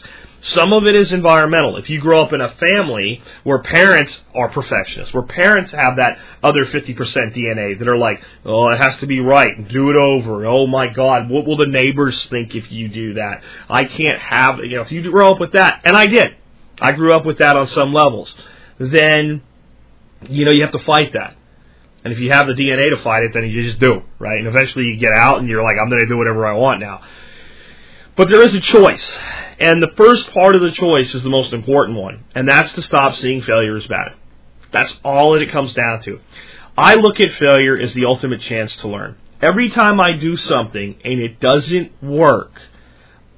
[0.53, 1.77] Some of it is environmental.
[1.77, 6.19] If you grow up in a family where parents are perfectionists, where parents have that
[6.41, 6.95] other 50%
[7.35, 10.45] DNA that are like, oh, it has to be right, do it over.
[10.45, 13.41] Oh my God, what will the neighbors think if you do that?
[13.69, 16.35] I can't have, you know, if you grow up with that, and I did,
[16.79, 18.33] I grew up with that on some levels,
[18.79, 19.41] then,
[20.29, 21.35] you know, you have to fight that.
[22.05, 24.37] And if you have the DNA to fight it, then you just do, right?
[24.37, 26.79] And eventually you get out and you're like, I'm going to do whatever I want
[26.79, 27.01] now.
[28.15, 29.17] But there is a choice.
[29.59, 32.81] And the first part of the choice is the most important one, and that's to
[32.81, 34.13] stop seeing failure as bad.
[34.71, 36.19] That's all that it comes down to.
[36.77, 39.17] I look at failure as the ultimate chance to learn.
[39.41, 42.61] Every time I do something and it doesn't work,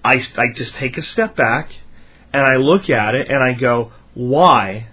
[0.03, 1.71] I, I just take a step back
[2.33, 4.87] and I look at it and I go, why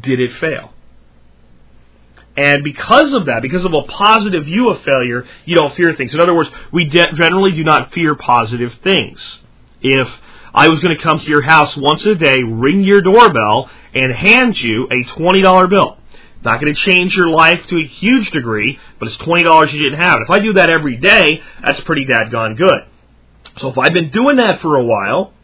[0.00, 0.72] did it fail?
[2.36, 6.14] And because of that, because of a positive view of failure, you don't fear things.
[6.14, 9.38] In other words, we de- generally do not fear positive things.
[9.82, 10.08] If
[10.54, 14.12] I was going to come to your house once a day, ring your doorbell, and
[14.12, 15.96] hand you a $20 bill.
[16.42, 20.00] Not going to change your life to a huge degree, but it's $20 you didn't
[20.00, 20.20] have.
[20.22, 22.80] If I do that every day, that's pretty dadgone good.
[23.58, 25.34] So if I've been doing that for a while,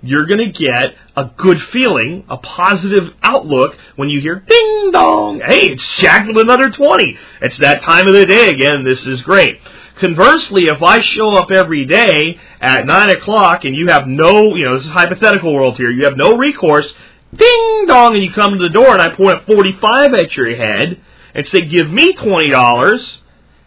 [0.00, 5.40] you're going to get a good feeling, a positive outlook when you hear ding dong.
[5.40, 7.18] Hey, it's Jack with another 20.
[7.42, 8.84] It's that time of the day again.
[8.84, 9.60] This is great.
[9.98, 14.64] Conversely, if I show up every day at 9 o'clock and you have no, you
[14.64, 16.92] know, this is hypothetical world here, you have no recourse,
[17.34, 20.54] ding dong, and you come to the door and I point a 45 at your
[20.56, 21.00] head
[21.34, 23.18] and say, give me $20,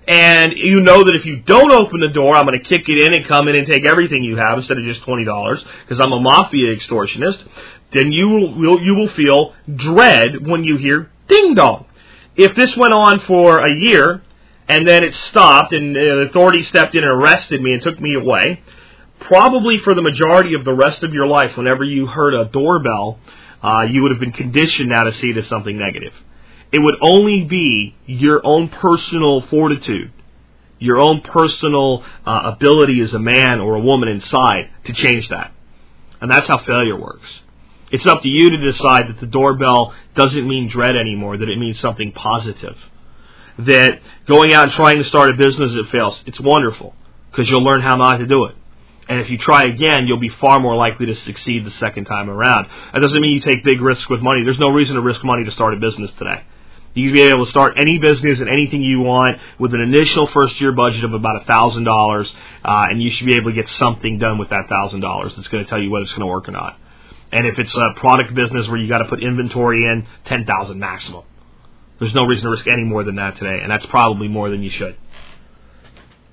[0.07, 2.97] and you know that if you don't open the door, I'm going to kick it
[2.97, 6.11] in and come in and take everything you have instead of just $20 because I'm
[6.11, 7.45] a mafia extortionist,
[7.93, 11.85] then you will, you will feel dread when you hear ding dong.
[12.35, 14.23] If this went on for a year,
[14.71, 18.15] and then it stopped, and the authorities stepped in and arrested me and took me
[18.15, 18.63] away.
[19.19, 23.19] Probably for the majority of the rest of your life, whenever you heard a doorbell,
[23.61, 26.13] uh, you would have been conditioned now to see it as something negative.
[26.71, 30.13] It would only be your own personal fortitude,
[30.79, 35.51] your own personal uh, ability as a man or a woman inside to change that.
[36.21, 37.41] And that's how failure works.
[37.91, 41.59] It's up to you to decide that the doorbell doesn't mean dread anymore, that it
[41.59, 42.77] means something positive
[43.65, 46.95] that going out and trying to start a business that fails, it's wonderful
[47.31, 48.55] because you'll learn how not to do it.
[49.09, 52.29] And if you try again, you'll be far more likely to succeed the second time
[52.29, 52.67] around.
[52.93, 54.43] That doesn't mean you take big risks with money.
[54.43, 56.43] There's no reason to risk money to start a business today.
[56.93, 60.27] You can be able to start any business and anything you want with an initial
[60.27, 62.31] first year budget of about a thousand dollars,
[62.63, 65.47] uh, and you should be able to get something done with that thousand dollars that's
[65.47, 66.77] going to tell you whether it's going to work or not.
[67.31, 70.79] And if it's a product business where you got to put inventory in, ten thousand
[70.79, 71.23] maximum.
[72.01, 74.63] There's no reason to risk any more than that today, and that's probably more than
[74.63, 74.97] you should.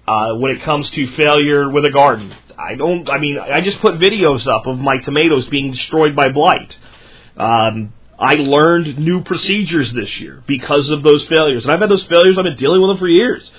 [0.07, 3.07] Uh, when it comes to failure with a garden, I don't.
[3.07, 6.75] I mean, I just put videos up of my tomatoes being destroyed by blight.
[7.37, 12.05] Um, I learned new procedures this year because of those failures, and I've had those
[12.05, 12.39] failures.
[12.39, 13.51] I've been dealing with them for years.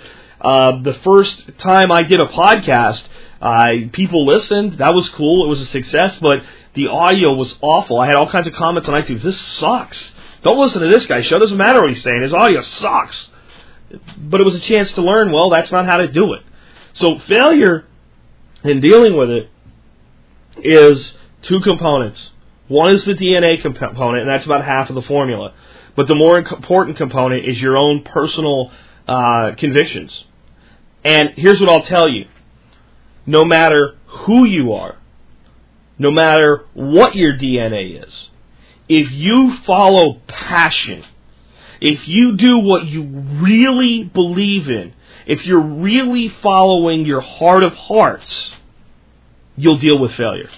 [0.42, 3.04] Uh, the first time I did a podcast,
[3.40, 4.80] uh, people listened.
[4.80, 5.46] That was cool.
[5.46, 6.42] It was a success, but
[6.74, 8.00] the audio was awful.
[8.00, 9.22] I had all kinds of comments on iTunes.
[9.22, 10.12] This sucks.
[10.44, 11.22] Don't listen to this guy.
[11.22, 12.22] Show It doesn't matter what he's saying.
[12.22, 13.28] His audio sucks.
[14.18, 15.32] But it was a chance to learn.
[15.32, 16.44] Well, that's not how to do it.
[16.94, 17.86] So failure
[18.64, 19.50] in dealing with it
[20.58, 21.14] is
[21.44, 22.32] two components.
[22.68, 25.54] One is the DNA component, and that's about half of the formula.
[25.96, 28.72] But the more important component is your own personal
[29.08, 30.26] uh, convictions.
[31.04, 32.26] And here's what I'll tell you
[33.26, 34.98] no matter who you are,
[35.98, 38.29] no matter what your DNA is,
[38.90, 41.06] if you follow passion,
[41.80, 44.94] if you do what you really believe in,
[45.28, 48.52] if you're really following your heart of hearts,
[49.56, 50.50] you'll deal with failure.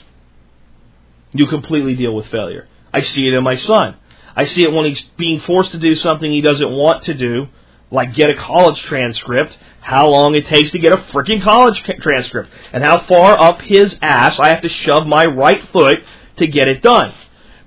[1.34, 2.68] You'll completely deal with failure.
[2.94, 3.98] I see it in my son.
[4.36, 7.48] I see it when he's being forced to do something he doesn't want to do,
[7.92, 12.50] like get a college transcript, how long it takes to get a freaking college transcript,
[12.72, 15.98] and how far up his ass I have to shove my right foot
[16.38, 17.14] to get it done.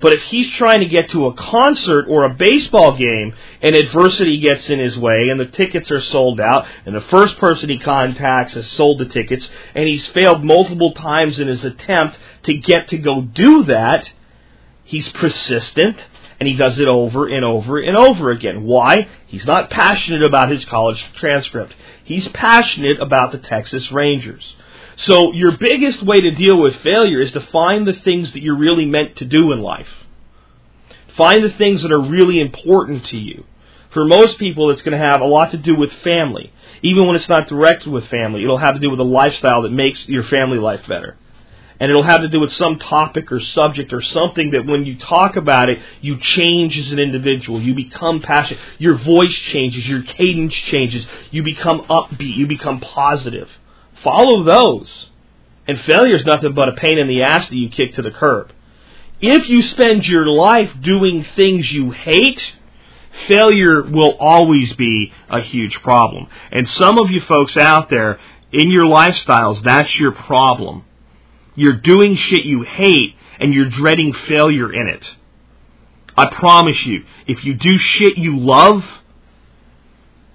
[0.05, 3.33] But if he's trying to get to a concert or a baseball game
[3.63, 7.39] and adversity gets in his way and the tickets are sold out and the first
[7.39, 12.19] person he contacts has sold the tickets and he's failed multiple times in his attempt
[12.43, 14.11] to get to go do that,
[14.85, 15.97] he's persistent
[16.39, 18.65] and he does it over and over and over again.
[18.65, 19.09] Why?
[19.27, 21.75] He's not passionate about his college transcript.
[22.05, 24.45] He's passionate about the Texas Rangers.
[24.97, 28.59] So your biggest way to deal with failure is to find the things that you're
[28.59, 29.88] really meant to do in life.
[31.16, 33.45] Find the things that are really important to you.
[33.92, 36.53] For most people, it's going to have a lot to do with family.
[36.82, 39.70] Even when it's not directed with family, it'll have to do with a lifestyle that
[39.70, 41.16] makes your family life better.
[41.78, 44.99] And it'll have to do with some topic or subject or something that when you
[44.99, 47.61] talk about it, you change as an individual.
[47.61, 48.62] You become passionate.
[48.78, 49.86] Your voice changes.
[49.88, 51.07] Your cadence changes.
[51.30, 52.36] You become upbeat.
[52.36, 53.51] You become positive.
[54.05, 55.09] Follow those.
[55.67, 58.11] And failure is nothing but a pain in the ass that you kick to the
[58.11, 58.53] curb.
[59.21, 62.55] If you spend your life doing things you hate,
[63.27, 66.29] failure will always be a huge problem.
[66.53, 68.21] And some of you folks out there,
[68.53, 70.85] in your lifestyles, that's your problem.
[71.55, 75.15] You're doing shit you hate and you're dreading failure in it.
[76.17, 78.85] I promise you, if you do shit you love,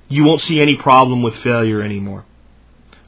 [0.09, 2.25] you won't see any problem with failure anymore.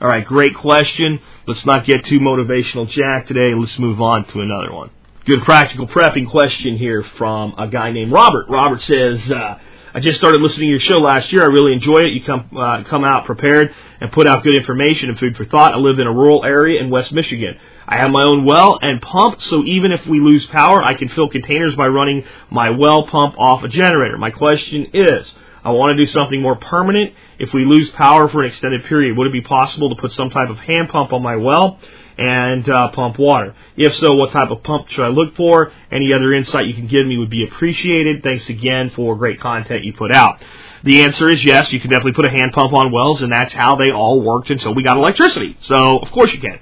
[0.02, 1.20] All right, great question.
[1.46, 3.54] Let's not get too motivational jack today.
[3.54, 4.90] Let's move on to another one.
[5.26, 8.48] Good practical prepping question here from a guy named Robert.
[8.50, 9.60] Robert says, uh,
[9.94, 11.44] I just started listening to your show last year.
[11.44, 12.14] I really enjoy it.
[12.14, 15.76] You come uh, come out prepared and put out good information and food for thought.
[15.76, 17.60] I live in a rural area in West Michigan.
[17.88, 21.10] I have my own well and pump, so even if we lose power, I can
[21.10, 24.18] fill containers by running my well pump off a generator.
[24.18, 25.32] My question is,
[25.64, 27.14] I want to do something more permanent.
[27.40, 30.30] If we lose power for an extended period, would it be possible to put some
[30.30, 31.80] type of hand pump on my well
[32.18, 33.56] and uh, pump water?
[33.78, 35.72] If so, what type of pump should I look for?
[35.92, 38.24] Any other insight you can give me would be appreciated.
[38.24, 40.44] Thanks again for great content you put out.
[40.84, 43.54] The answer is yes, you can definitely put a hand pump on wells, and that's
[43.54, 45.58] how they all worked until we got electricity.
[45.62, 46.60] So, of course you can.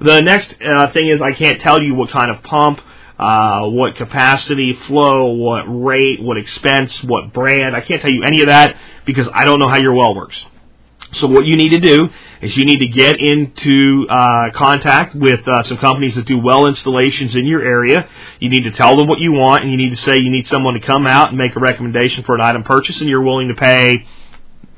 [0.00, 2.80] The next uh, thing is I can't tell you what kind of pump
[3.20, 7.76] uh, what capacity, flow, what rate, what expense, what brand.
[7.76, 10.42] I can't tell you any of that because I don't know how your well works.
[11.12, 12.08] So what you need to do
[12.40, 16.66] is you need to get into uh, contact with uh, some companies that do well
[16.66, 18.08] installations in your area.
[18.38, 20.46] You need to tell them what you want, and you need to say you need
[20.46, 23.48] someone to come out and make a recommendation for an item purchase, and you're willing
[23.48, 24.06] to pay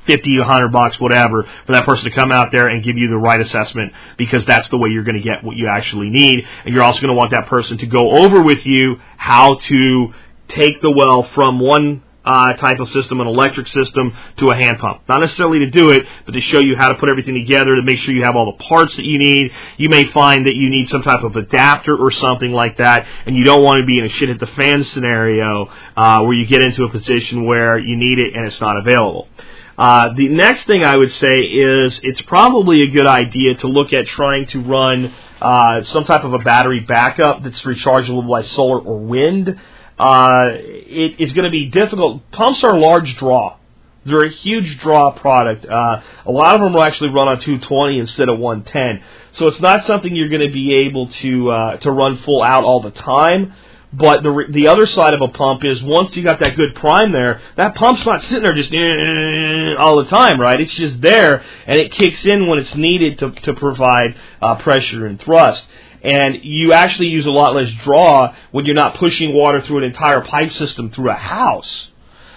[0.06, 3.08] fifty, a hundred bucks, whatever, for that person to come out there and give you
[3.08, 6.46] the right assessment because that's the way you're going to get what you actually need.
[6.64, 10.14] And you're also going to want that person to go over with you how to
[10.48, 14.78] take the well from one uh, type of system, an electric system, to a hand
[14.78, 15.02] pump.
[15.08, 17.82] Not necessarily to do it, but to show you how to put everything together to
[17.82, 19.52] make sure you have all the parts that you need.
[19.76, 23.36] You may find that you need some type of adapter or something like that, and
[23.36, 26.46] you don't want to be in a shit at the fan scenario uh, where you
[26.46, 29.28] get into a position where you need it and it's not available.
[29.76, 33.92] Uh, the next thing I would say is it's probably a good idea to look
[33.92, 38.80] at trying to run uh, some type of a battery backup that's rechargeable by solar
[38.80, 39.58] or wind.
[39.98, 42.30] Uh, it, it's going to be difficult.
[42.30, 43.56] Pumps are a large draw.
[44.04, 45.64] They're a huge draw product.
[45.64, 49.04] Uh, a lot of them will actually run on 220 instead of 110.
[49.32, 52.64] So it's not something you're going to be able to uh, to run full out
[52.64, 53.54] all the time.
[53.92, 57.12] But the the other side of a pump is once you got that good prime
[57.12, 58.70] there, that pump's not sitting there just
[59.78, 60.58] all the time, right?
[60.60, 65.06] It's just there and it kicks in when it's needed to to provide uh, pressure
[65.06, 65.62] and thrust.
[66.02, 69.84] And you actually use a lot less draw when you're not pushing water through an
[69.84, 71.88] entire pipe system through a house.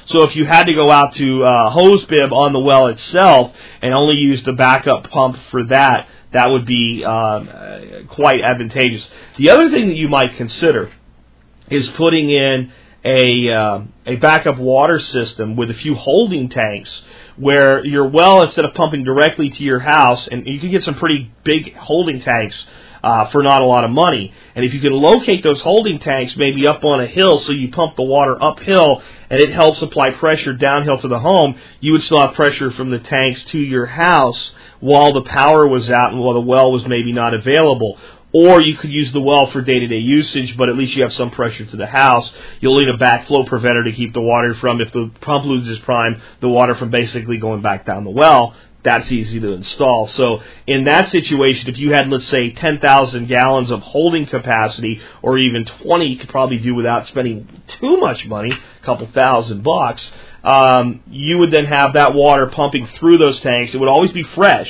[0.07, 3.53] So if you had to go out to uh, hose bib on the well itself
[3.81, 7.79] and only use the backup pump for that, that would be um, uh,
[8.13, 9.07] quite advantageous.
[9.37, 10.91] The other thing that you might consider
[11.69, 12.71] is putting in
[13.03, 16.91] a uh, a backup water system with a few holding tanks
[17.37, 20.95] where your well instead of pumping directly to your house and you can get some
[20.95, 22.55] pretty big holding tanks
[23.05, 24.33] uh, for not a lot of money.
[24.55, 27.69] And if you can locate those holding tanks maybe up on a hill so you
[27.71, 32.01] pump the water uphill and it helps apply pressure downhill to the home, you would
[32.01, 36.19] still have pressure from the tanks to your house while the power was out and
[36.19, 37.99] while the well was maybe not available.
[38.37, 41.31] Or you could use the well for day-to-day usage, but at least you have some
[41.31, 42.29] pressure to the house.
[42.59, 46.21] You'll need a backflow preventer to keep the water from, if the pump loses prime,
[46.41, 48.53] the water from basically going back down the well
[48.85, 50.07] that's easy to install.
[50.09, 55.37] So in that situation, if you had, let's say, 10,000 gallons of holding capacity, or
[55.39, 60.07] even 20, you could probably do without spending too much money, a couple thousand bucks.
[60.43, 63.73] Um, you would then have that water pumping through those tanks.
[63.73, 64.69] It would always be fresh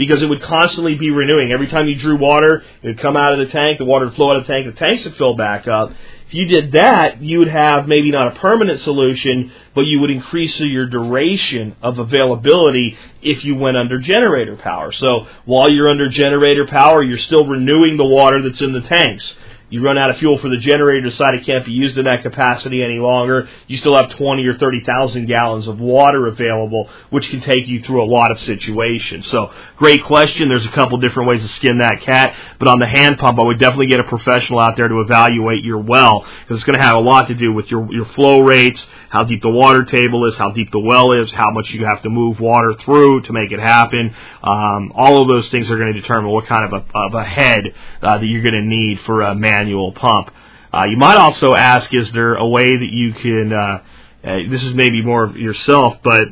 [0.00, 1.52] because it would constantly be renewing.
[1.52, 4.14] Every time you drew water, it would come out of the tank, the water would
[4.14, 5.92] flow out of the tank, the tanks would fill back up.
[6.26, 10.10] If you did that, you would have maybe not a permanent solution, but you would
[10.10, 14.90] increase your duration of availability if you went under generator power.
[14.90, 19.34] So while you're under generator power, you're still renewing the water that's in the tanks.
[19.70, 22.22] You run out of fuel for the generator, decide it can't be used in that
[22.22, 23.48] capacity any longer.
[23.68, 28.02] You still have 20 or 30,000 gallons of water available, which can take you through
[28.02, 29.28] a lot of situations.
[29.28, 30.48] So, great question.
[30.48, 33.44] There's a couple different ways to skin that cat, but on the hand pump, I
[33.44, 36.84] would definitely get a professional out there to evaluate your well, because it's going to
[36.84, 40.24] have a lot to do with your, your flow rates, how deep the water table
[40.26, 43.32] is, how deep the well is, how much you have to move water through to
[43.32, 44.14] make it happen.
[44.42, 47.24] Um, all of those things are going to determine what kind of a, of a
[47.24, 50.30] head uh, that you're going to need for a manual pump.
[50.72, 53.82] Uh, you might also ask, is there a way that you can, uh,
[54.22, 56.28] uh, this is maybe more of yourself, but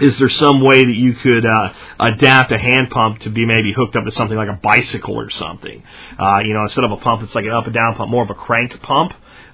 [0.00, 3.74] is there some way that you could uh, adapt a hand pump to be maybe
[3.74, 5.82] hooked up to something like a bicycle or something?
[6.18, 8.24] Uh, you know, instead of a pump, it's like an up and down pump, more
[8.24, 9.12] of a crank pump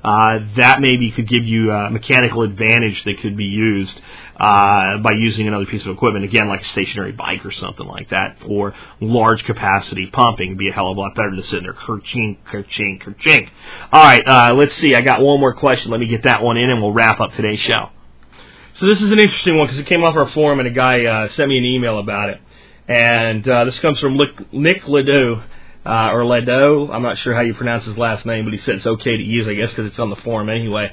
[0.08, 4.00] uh, that maybe could give you a mechanical advantage that could be used
[4.36, 8.08] uh, by using another piece of equipment, again, like a stationary bike or something like
[8.08, 10.46] that for large capacity pumping.
[10.46, 13.50] It'd be a hell of a lot better than sitting there kerchink, kerchink, kerchink.
[13.92, 14.94] All right, uh, let's see.
[14.94, 15.90] I got one more question.
[15.90, 17.90] Let me get that one in, and we'll wrap up today's show.
[18.76, 21.04] So this is an interesting one because it came off our forum, and a guy
[21.04, 22.40] uh, sent me an email about it.
[22.86, 24.18] And uh, this comes from
[24.52, 25.42] Nick Ledoux
[25.84, 26.92] uh, or Ledo.
[26.92, 29.22] I'm not sure how you pronounce his last name, but he said it's okay to
[29.22, 30.92] use, I guess, because it's on the forum anyway.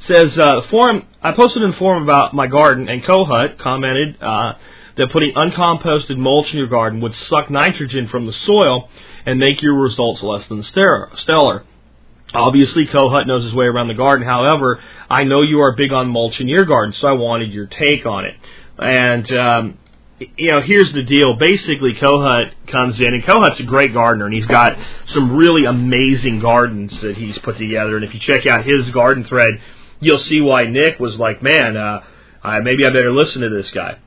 [0.00, 1.06] Says uh, forum.
[1.22, 4.54] I posted in forum about my garden, and Kohut commented uh,
[4.96, 8.88] that putting uncomposted mulch in your garden would suck nitrogen from the soil
[9.24, 11.64] and make your results less than stellar.
[12.34, 14.26] Obviously, Kohut knows his way around the garden.
[14.26, 17.66] However, I know you are big on mulch in your garden, so I wanted your
[17.66, 18.34] take on it.
[18.76, 19.78] And um,
[20.18, 21.36] you know, here's the deal.
[21.36, 26.40] Basically, Kohut comes in, and Kohut's a great gardener, and he's got some really amazing
[26.40, 27.96] gardens that he's put together.
[27.96, 29.60] And if you check out his garden thread,
[30.00, 32.04] you'll see why Nick was like, man, uh,
[32.42, 33.98] uh, maybe I better listen to this guy.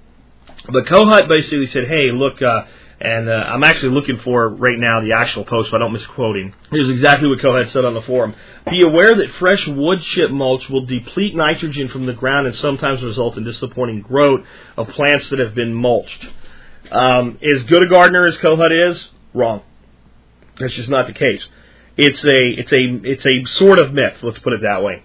[0.72, 2.66] But Kohut basically said, hey, look, uh,
[3.00, 6.36] and uh, I'm actually looking for right now the actual post, so I don't misquote
[6.36, 6.54] him.
[6.72, 8.34] Here's exactly what Kohut said on the forum.
[8.70, 13.04] Be aware that fresh wood chip mulch will deplete nitrogen from the ground and sometimes
[13.04, 14.41] result in disappointing growth
[14.78, 16.28] of plants that have been mulched.
[16.91, 19.62] Um, as good a gardener as Kohut is, wrong.
[20.60, 21.45] That's just not the case.
[21.98, 24.18] It's a it's a it's a sort of myth.
[24.22, 25.04] Let's put it that way.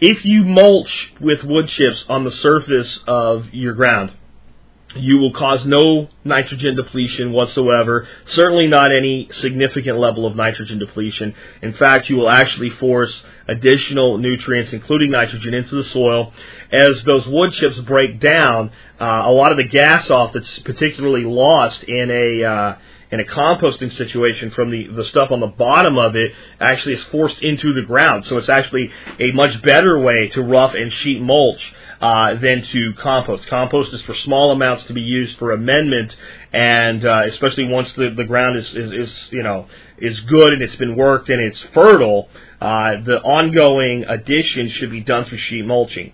[0.00, 4.12] If you mulch with wood chips on the surface of your ground,
[4.96, 11.34] you will cause no nitrogen depletion whatsoever, certainly not any significant level of nitrogen depletion.
[11.62, 16.32] In fact, you will actually force additional nutrients, including nitrogen, into the soil.
[16.70, 18.70] As those wood chips break down,
[19.00, 22.76] uh, a lot of the gas off that's particularly lost in a uh,
[23.14, 27.02] in a composting situation from the, the stuff on the bottom of it actually is
[27.04, 28.26] forced into the ground.
[28.26, 28.90] So it's actually
[29.20, 33.46] a much better way to rough and sheet mulch uh, than to compost.
[33.46, 36.16] Compost is for small amounts to be used for amendment,
[36.52, 40.60] and uh, especially once the, the ground is, is, is you know is good and
[40.60, 42.28] it's been worked and it's fertile,
[42.60, 46.12] uh, the ongoing addition should be done through sheet mulching.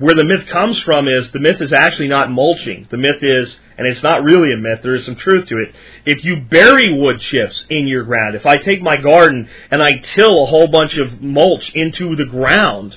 [0.00, 2.88] Where the myth comes from is the myth is actually not mulching.
[2.90, 5.74] The myth is, and it's not really a myth, there is some truth to it.
[6.06, 10.02] If you bury wood chips in your ground, if I take my garden and I
[10.14, 12.96] till a whole bunch of mulch into the ground,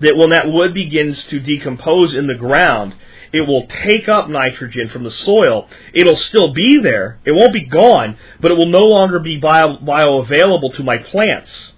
[0.00, 2.94] that when that wood begins to decompose in the ground,
[3.32, 5.70] it will take up nitrogen from the soil.
[5.94, 7.18] It'll still be there.
[7.24, 11.72] It won't be gone, but it will no longer be bio, bioavailable to my plants.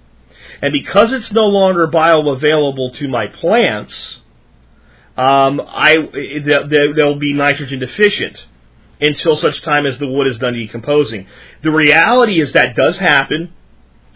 [0.61, 4.19] And because it's no longer bioavailable to my plants,
[5.19, 5.97] um, I
[6.95, 8.45] they'll be nitrogen deficient
[9.01, 11.27] until such time as the wood is done decomposing.
[11.63, 13.53] The reality is that does happen,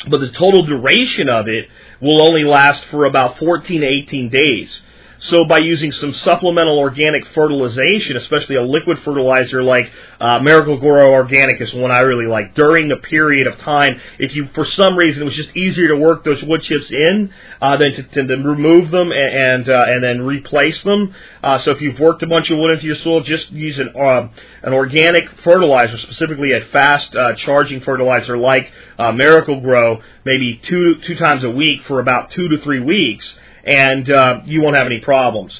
[0.09, 1.69] but the total duration of it
[2.01, 4.81] will only last for about 14 to 18 days.
[5.23, 9.89] So by using some supplemental organic fertilization, especially a liquid fertilizer like
[10.21, 12.57] uh, Miracle-Gro Organic is one I really like.
[12.57, 15.97] During the period of time, if you for some reason it was just easier to
[15.97, 19.85] work those wood chips in uh, than to, to, to remove them and and, uh,
[19.87, 21.15] and then replace them.
[21.43, 23.91] Uh, so if you've worked a bunch of wood into your soil, just use an
[23.95, 24.29] uh,
[24.65, 31.15] an organic fertilizer, specifically a fast uh, charging fertilizer like uh, Miracle-Gro, maybe two two
[31.15, 35.01] times a week for about two to three weeks and uh, you won't have any
[35.01, 35.59] problems.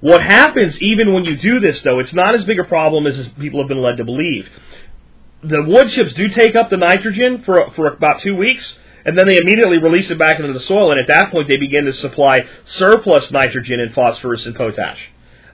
[0.00, 3.28] What happens even when you do this, though, it's not as big a problem as
[3.38, 4.48] people have been led to believe.
[5.44, 8.64] The wood chips do take up the nitrogen for for about two weeks,
[9.04, 11.56] and then they immediately release it back into the soil, and at that point they
[11.56, 14.98] begin to supply surplus nitrogen and phosphorus and potash.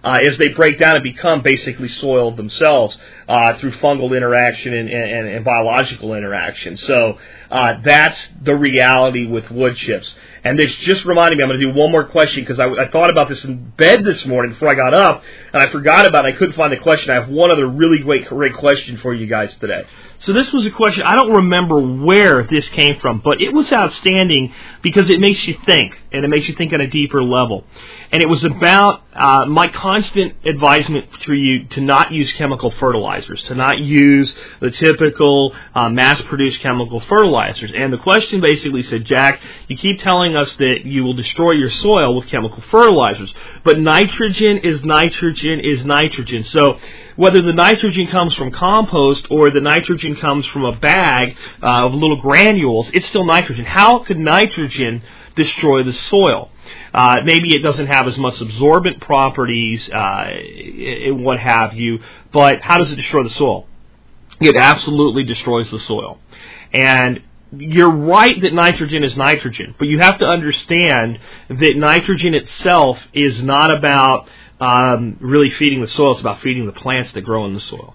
[0.03, 2.97] Uh, as they break down and become basically soil themselves
[3.29, 6.77] uh, through fungal interaction and, and, and biological interaction.
[6.77, 7.19] So
[7.51, 10.15] uh, that's the reality with wood chips.
[10.45, 12.91] And this just reminded me, I'm going to do one more question because I, I,
[12.91, 15.23] thought about this in bed this morning before I got up,
[15.53, 16.35] and I forgot about it.
[16.35, 17.11] I couldn't find the question.
[17.11, 19.85] I have one other really great, great question for you guys today.
[20.21, 23.73] So this was a question, I don't remember where this came from, but it was
[23.73, 24.53] outstanding
[24.83, 27.63] because it makes you think, and it makes you think on a deeper level.
[28.11, 33.45] And it was about uh, my constant advisement to you to not use chemical fertilizers,
[33.45, 37.71] to not use the typical uh, mass-produced chemical fertilizers.
[37.73, 41.71] And the question basically said, Jack, you keep telling us that you will destroy your
[41.71, 46.45] soil with chemical fertilizers, but nitrogen is nitrogen is nitrogen.
[46.45, 46.81] So
[47.19, 51.93] whether the nitrogen comes from compost or the nitrogen comes from a bag uh, of
[51.93, 53.65] little granules, it's still nitrogen.
[53.65, 55.03] How could nitrogen
[55.35, 56.53] destroy the soil?
[56.95, 60.31] Uh, maybe it doesn't have as much absorbent properties, uh,
[61.09, 61.99] what have you,
[62.33, 63.67] but how does it destroy the soil?
[64.41, 66.21] It absolutely destroys the soil.
[66.73, 73.01] And you're right that nitrogen is nitrogen, but you have to understand that nitrogen itself
[73.13, 74.29] is not about
[74.61, 76.13] um, really feeding the soil.
[76.13, 77.95] It's about feeding the plants that grow in the soil.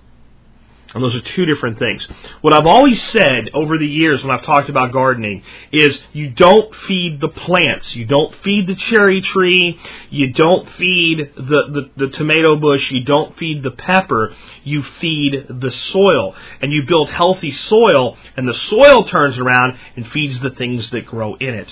[0.93, 2.07] And those are two different things.
[2.41, 5.41] What I've always said over the years when I've talked about gardening
[5.71, 7.95] is you don't feed the plants.
[7.95, 9.79] You don't feed the cherry tree.
[10.11, 12.91] You don't feed the, the, the tomato bush.
[12.91, 14.35] You don't feed the pepper.
[14.63, 16.35] You feed the soil.
[16.61, 21.07] And you build healthy soil, and the soil turns around and feeds the things that
[21.07, 21.69] grow in it.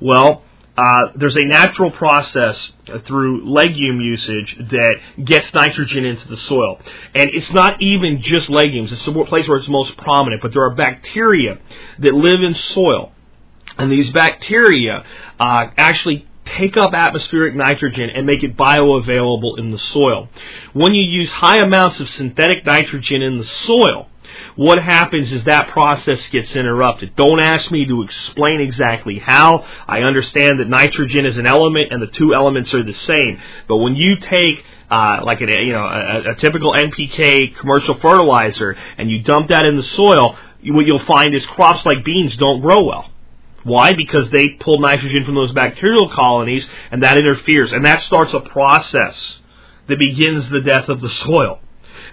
[0.00, 0.42] Well,
[0.76, 2.72] uh, there's a natural process
[3.06, 6.80] through legume usage that gets nitrogen into the soil.
[7.14, 10.62] And it's not even just legumes, it's the place where it's most prominent, but there
[10.62, 11.58] are bacteria
[12.00, 13.12] that live in soil.
[13.78, 15.04] And these bacteria
[15.38, 20.28] uh, actually take up atmospheric nitrogen and make it bioavailable in the soil.
[20.72, 24.08] When you use high amounts of synthetic nitrogen in the soil,
[24.56, 27.16] what happens is that process gets interrupted.
[27.16, 29.64] Don't ask me to explain exactly how.
[29.86, 33.40] I understand that nitrogen is an element and the two elements are the same.
[33.68, 38.76] But when you take uh, like a you know a, a typical NPK commercial fertilizer
[38.98, 42.60] and you dump that in the soil, what you'll find is crops like beans don't
[42.60, 43.10] grow well.
[43.64, 43.94] Why?
[43.94, 47.72] Because they pull nitrogen from those bacterial colonies and that interferes.
[47.72, 49.40] And that starts a process
[49.88, 51.60] that begins the death of the soil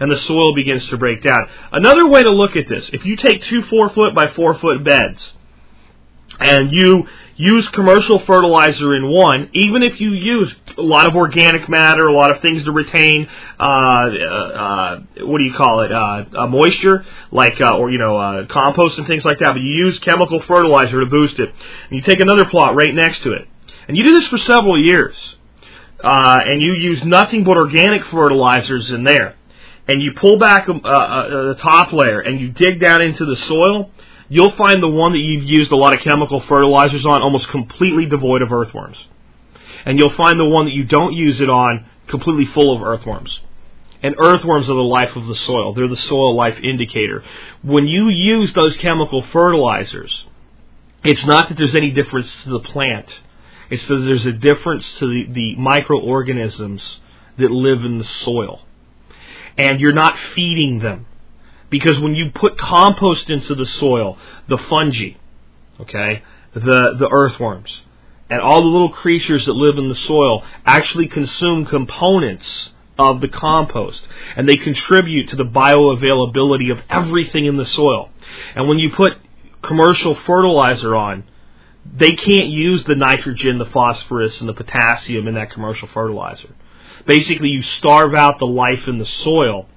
[0.02, 1.48] and the soil begins to break down.
[1.72, 4.84] Another way to look at this, if you take two four foot by four foot
[4.84, 5.34] beds
[6.40, 11.70] and you use commercial fertilizer in one, even if you use a lot of organic
[11.70, 13.28] matter, a lot of things to retain,
[13.60, 18.48] uh, uh, what do you call it, uh, moisture, like, uh, or, you know, uh,
[18.48, 21.50] compost and things like that, but you use chemical fertilizer to boost it.
[21.50, 23.48] And you take another plot right next to it.
[23.88, 25.16] And you do this for several years.
[26.04, 29.36] Uh, and you use nothing but organic fertilizers in there
[29.92, 33.36] and you pull back uh, uh, the top layer and you dig down into the
[33.36, 33.92] soil,
[34.30, 38.06] you'll find the one that you've used a lot of chemical fertilizers on almost completely
[38.06, 38.98] devoid of earthworms.
[39.86, 43.38] And you'll find the one that you don't use it on completely full of earthworms.
[44.02, 45.74] And earthworms are the life of the soil.
[45.74, 47.24] They're the soil life indicator.
[47.62, 50.24] When you use those chemical fertilizers,
[51.04, 53.14] it's not that there's any difference to the plant.
[53.70, 57.00] It's that there's a difference to the, the microorganisms
[57.38, 58.62] that live in the soil.
[59.58, 61.06] And you're not feeding them.
[61.70, 65.12] Because when you put compost into the soil, the fungi,
[65.80, 66.22] okay,
[66.54, 67.82] the, the earthworms,
[68.30, 73.28] and all the little creatures that live in the soil actually consume components of the
[73.28, 74.02] compost
[74.36, 78.10] and they contribute to the bioavailability of everything in the soil.
[78.56, 79.14] And when you put
[79.62, 81.24] commercial fertilizer on,
[81.86, 86.56] they can't use the nitrogen, the phosphorus, and the potassium in that commercial fertilizer.
[87.06, 89.68] Basically, you starve out the life in the soil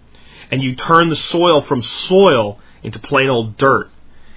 [0.50, 3.90] and you turn the soil from soil into plain old dirt.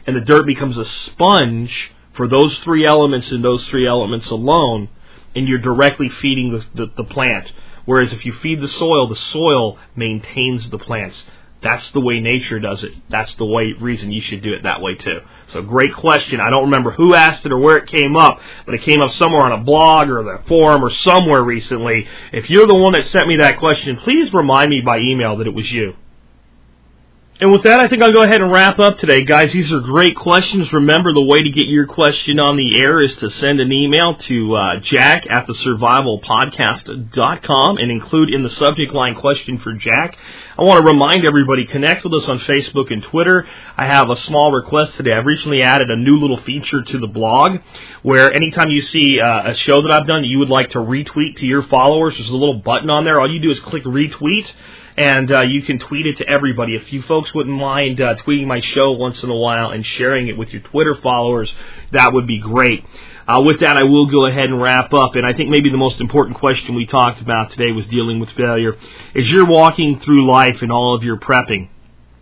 [0.05, 4.89] And the dirt becomes a sponge for those three elements and those three elements alone,
[5.35, 7.51] and you're directly feeding the, the, the plant.
[7.85, 11.23] Whereas if you feed the soil, the soil maintains the plants.
[11.67, 12.93] That's the way nature does it.
[13.09, 15.19] That's the way reason you should do it that way too.
[15.47, 16.39] So great question.
[16.39, 19.11] I don't remember who asked it or where it came up, but it came up
[19.11, 22.07] somewhere on a blog or the forum or somewhere recently.
[22.31, 25.47] If you're the one that sent me that question, please remind me by email that
[25.47, 25.97] it was you.
[27.39, 29.23] And with that, I think I'll go ahead and wrap up today.
[29.23, 30.73] Guys, these are great questions.
[30.73, 34.15] Remember, the way to get your question on the air is to send an email
[34.15, 40.17] to uh, jack at the survivalpodcast.com and include in the subject line question for Jack.
[40.57, 43.47] I want to remind everybody, connect with us on Facebook and Twitter.
[43.77, 45.13] I have a small request today.
[45.13, 47.59] I've recently added a new little feature to the blog
[48.01, 50.79] where anytime you see uh, a show that I've done that you would like to
[50.79, 53.19] retweet to your followers, there's a little button on there.
[53.19, 54.51] All you do is click retweet
[54.97, 56.75] and uh, you can tweet it to everybody.
[56.75, 60.27] If you folks wouldn't mind uh, tweeting my show once in a while and sharing
[60.27, 61.53] it with your Twitter followers,
[61.91, 62.83] that would be great.
[63.27, 65.15] Uh, with that, I will go ahead and wrap up.
[65.15, 68.29] And I think maybe the most important question we talked about today was dealing with
[68.31, 68.75] failure.
[69.13, 71.69] As you're walking through life and all of your prepping,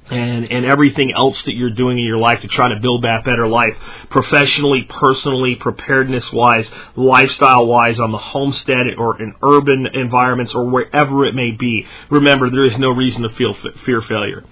[0.09, 3.23] and and everything else that you're doing in your life to try to build that
[3.23, 3.75] better life
[4.09, 11.25] professionally personally preparedness wise lifestyle wise on the homestead or in urban environments or wherever
[11.25, 14.43] it may be remember there is no reason to feel fear failure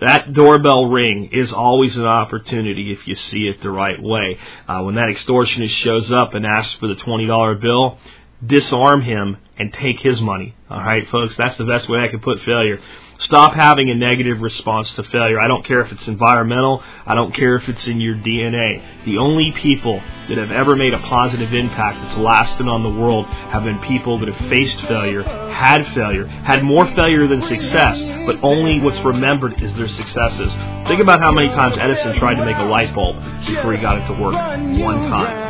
[0.00, 4.38] that doorbell ring is always an opportunity if you see it the right way.
[4.68, 7.98] Uh, when that extortionist shows up and asks for the $20 bill,
[8.44, 10.54] disarm him and take his money.
[10.70, 12.80] All right, folks, that's the best way I can put failure.
[13.20, 15.40] Stop having a negative response to failure.
[15.40, 16.84] I don't care if it's environmental.
[17.04, 19.04] I don't care if it's in your DNA.
[19.06, 23.26] The only people that have ever made a positive impact that's lasted on the world
[23.26, 28.36] have been people that have faced failure, had failure, had more failure than success, but
[28.44, 30.52] only what's remembered is their successes.
[30.86, 33.16] Think about how many times Edison tried to make a light bulb
[33.46, 34.34] before he got it to work.
[34.34, 35.47] One time.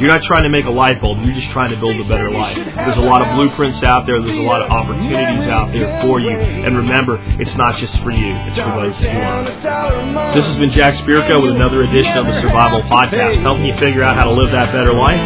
[0.00, 1.18] You're not trying to make a light bulb.
[1.24, 2.56] You're just trying to build a better life.
[2.56, 4.22] There's a lot of blueprints out there.
[4.22, 6.30] There's a lot of opportunities out there for you.
[6.30, 8.32] And remember, it's not just for you.
[8.46, 10.32] It's for those who are.
[10.34, 14.02] This has been Jack Spirko with another edition of the Survival Podcast, helping you figure
[14.02, 15.20] out how to live that better life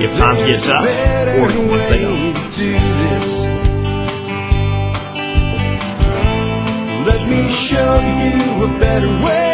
[0.00, 0.86] if times get tough
[1.38, 2.34] or if they don't.
[7.06, 9.53] Let me show you a better way.